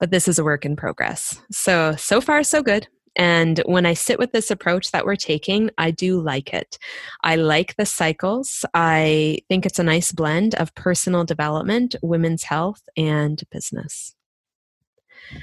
but 0.00 0.10
this 0.10 0.26
is 0.26 0.40
a 0.40 0.42
work 0.42 0.64
in 0.64 0.74
progress. 0.74 1.40
So, 1.52 1.94
so 1.94 2.20
far, 2.20 2.42
so 2.42 2.60
good. 2.60 2.88
And 3.14 3.62
when 3.66 3.86
I 3.86 3.94
sit 3.94 4.18
with 4.18 4.32
this 4.32 4.50
approach 4.50 4.90
that 4.90 5.06
we're 5.06 5.14
taking, 5.14 5.70
I 5.78 5.92
do 5.92 6.20
like 6.20 6.52
it. 6.52 6.76
I 7.22 7.36
like 7.36 7.76
the 7.76 7.86
cycles. 7.86 8.64
I 8.74 9.38
think 9.48 9.64
it's 9.64 9.78
a 9.78 9.84
nice 9.84 10.10
blend 10.10 10.56
of 10.56 10.74
personal 10.74 11.22
development, 11.22 11.94
women's 12.02 12.42
health, 12.42 12.82
and 12.96 13.40
business. 13.52 14.15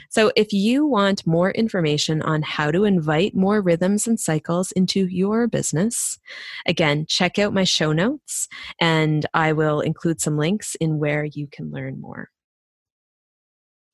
So, 0.10 0.32
if 0.36 0.54
you 0.54 0.86
want 0.86 1.26
more 1.28 1.52
information 1.52 2.22
on 2.22 2.42
how 2.42 2.72
to 2.72 2.84
invite 2.84 3.36
more 3.36 3.62
rhythms 3.62 4.08
and 4.08 4.20
cycles 4.20 4.72
into 4.74 5.08
your 5.08 5.48
business, 5.48 6.20
again, 6.66 7.06
check 7.08 7.40
out 7.40 7.54
my 7.54 7.64
show 7.64 7.92
notes 7.92 8.48
and 8.80 9.26
I 9.34 9.54
will 9.54 9.82
include 9.82 10.22
some 10.22 10.38
links 10.38 10.76
in 10.76 11.00
where 11.00 11.26
you 11.26 11.48
can 11.52 11.72
learn 11.72 12.00
more. 12.00 12.30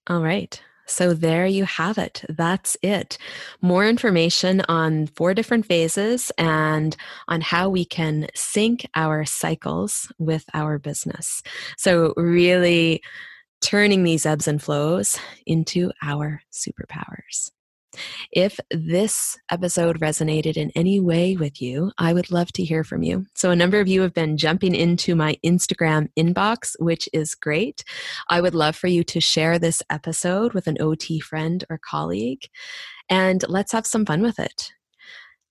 All 0.07 0.21
right. 0.21 0.61
So 0.89 1.13
there 1.13 1.45
you 1.45 1.65
have 1.65 1.99
it. 1.99 2.23
That's 2.29 2.75
it. 2.81 3.17
More 3.61 3.87
information 3.87 4.61
on 4.67 5.05
four 5.07 5.35
different 5.35 5.67
phases 5.67 6.31
and 6.37 6.97
on 7.27 7.41
how 7.41 7.69
we 7.69 7.85
can 7.85 8.27
sync 8.33 8.87
our 8.95 9.23
cycles 9.23 10.11
with 10.17 10.45
our 10.53 10.79
business. 10.79 11.43
So, 11.77 12.13
really 12.17 13.03
turning 13.61 14.03
these 14.03 14.25
ebbs 14.25 14.47
and 14.47 14.61
flows 14.61 15.17
into 15.45 15.91
our 16.01 16.41
superpowers. 16.51 17.51
If 18.31 18.59
this 18.69 19.37
episode 19.51 19.99
resonated 19.99 20.57
in 20.57 20.71
any 20.75 20.99
way 20.99 21.35
with 21.35 21.61
you, 21.61 21.91
I 21.97 22.13
would 22.13 22.31
love 22.31 22.51
to 22.53 22.63
hear 22.63 22.83
from 22.83 23.01
you. 23.01 23.25
So, 23.33 23.49
a 23.49 23.55
number 23.55 23.79
of 23.79 23.87
you 23.87 24.01
have 24.01 24.13
been 24.13 24.37
jumping 24.37 24.75
into 24.75 25.15
my 25.15 25.37
Instagram 25.43 26.09
inbox, 26.17 26.75
which 26.79 27.09
is 27.13 27.33
great. 27.33 27.83
I 28.29 28.41
would 28.41 28.53
love 28.53 28.75
for 28.75 28.87
you 28.87 29.03
to 29.05 29.19
share 29.19 29.57
this 29.57 29.81
episode 29.89 30.53
with 30.53 30.67
an 30.67 30.77
OT 30.79 31.19
friend 31.19 31.63
or 31.69 31.79
colleague, 31.79 32.45
and 33.09 33.43
let's 33.49 33.71
have 33.71 33.87
some 33.87 34.05
fun 34.05 34.21
with 34.21 34.39
it. 34.39 34.71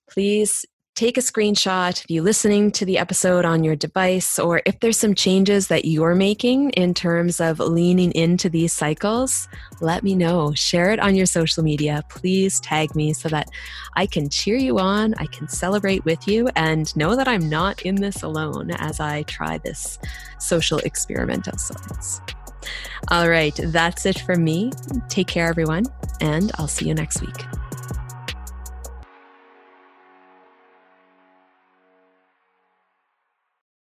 Please 0.09 0.65
take 0.99 1.17
a 1.17 1.21
screenshot 1.21 1.97
if 2.01 2.09
you're 2.09 2.21
listening 2.21 2.69
to 2.69 2.83
the 2.83 2.97
episode 2.97 3.45
on 3.45 3.63
your 3.63 3.73
device, 3.73 4.37
or 4.37 4.61
if 4.65 4.77
there's 4.81 4.97
some 4.97 5.15
changes 5.15 5.69
that 5.69 5.85
you're 5.85 6.13
making 6.13 6.71
in 6.71 6.93
terms 6.93 7.39
of 7.39 7.59
leaning 7.59 8.11
into 8.15 8.49
these 8.49 8.73
cycles, 8.73 9.47
let 9.79 10.03
me 10.03 10.13
know. 10.13 10.51
Share 10.55 10.91
it 10.91 10.99
on 10.99 11.15
your 11.15 11.25
social 11.25 11.63
media. 11.63 12.03
Please 12.09 12.59
tag 12.59 12.93
me 12.97 13.13
so 13.13 13.29
that 13.29 13.47
I 13.95 14.07
can 14.07 14.29
cheer 14.29 14.57
you 14.57 14.77
on, 14.77 15.13
I 15.19 15.27
can 15.27 15.47
celebrate 15.47 16.03
with 16.03 16.27
you, 16.27 16.49
and 16.57 16.93
know 16.97 17.15
that 17.15 17.29
I'm 17.29 17.47
not 17.47 17.81
in 17.83 17.95
this 17.95 18.21
alone 18.21 18.71
as 18.71 18.99
I 18.99 19.23
try 19.23 19.57
this 19.57 19.99
social 20.37 20.79
experiment 20.79 21.47
of 21.47 21.61
sorts. 21.61 22.19
All 23.07 23.29
right, 23.29 23.57
that's 23.67 24.05
it 24.05 24.19
for 24.19 24.35
me. 24.35 24.73
Take 25.07 25.27
care, 25.27 25.47
everyone, 25.47 25.85
and 26.19 26.51
I'll 26.55 26.67
see 26.67 26.89
you 26.89 26.93
next 26.93 27.21
week. 27.21 27.68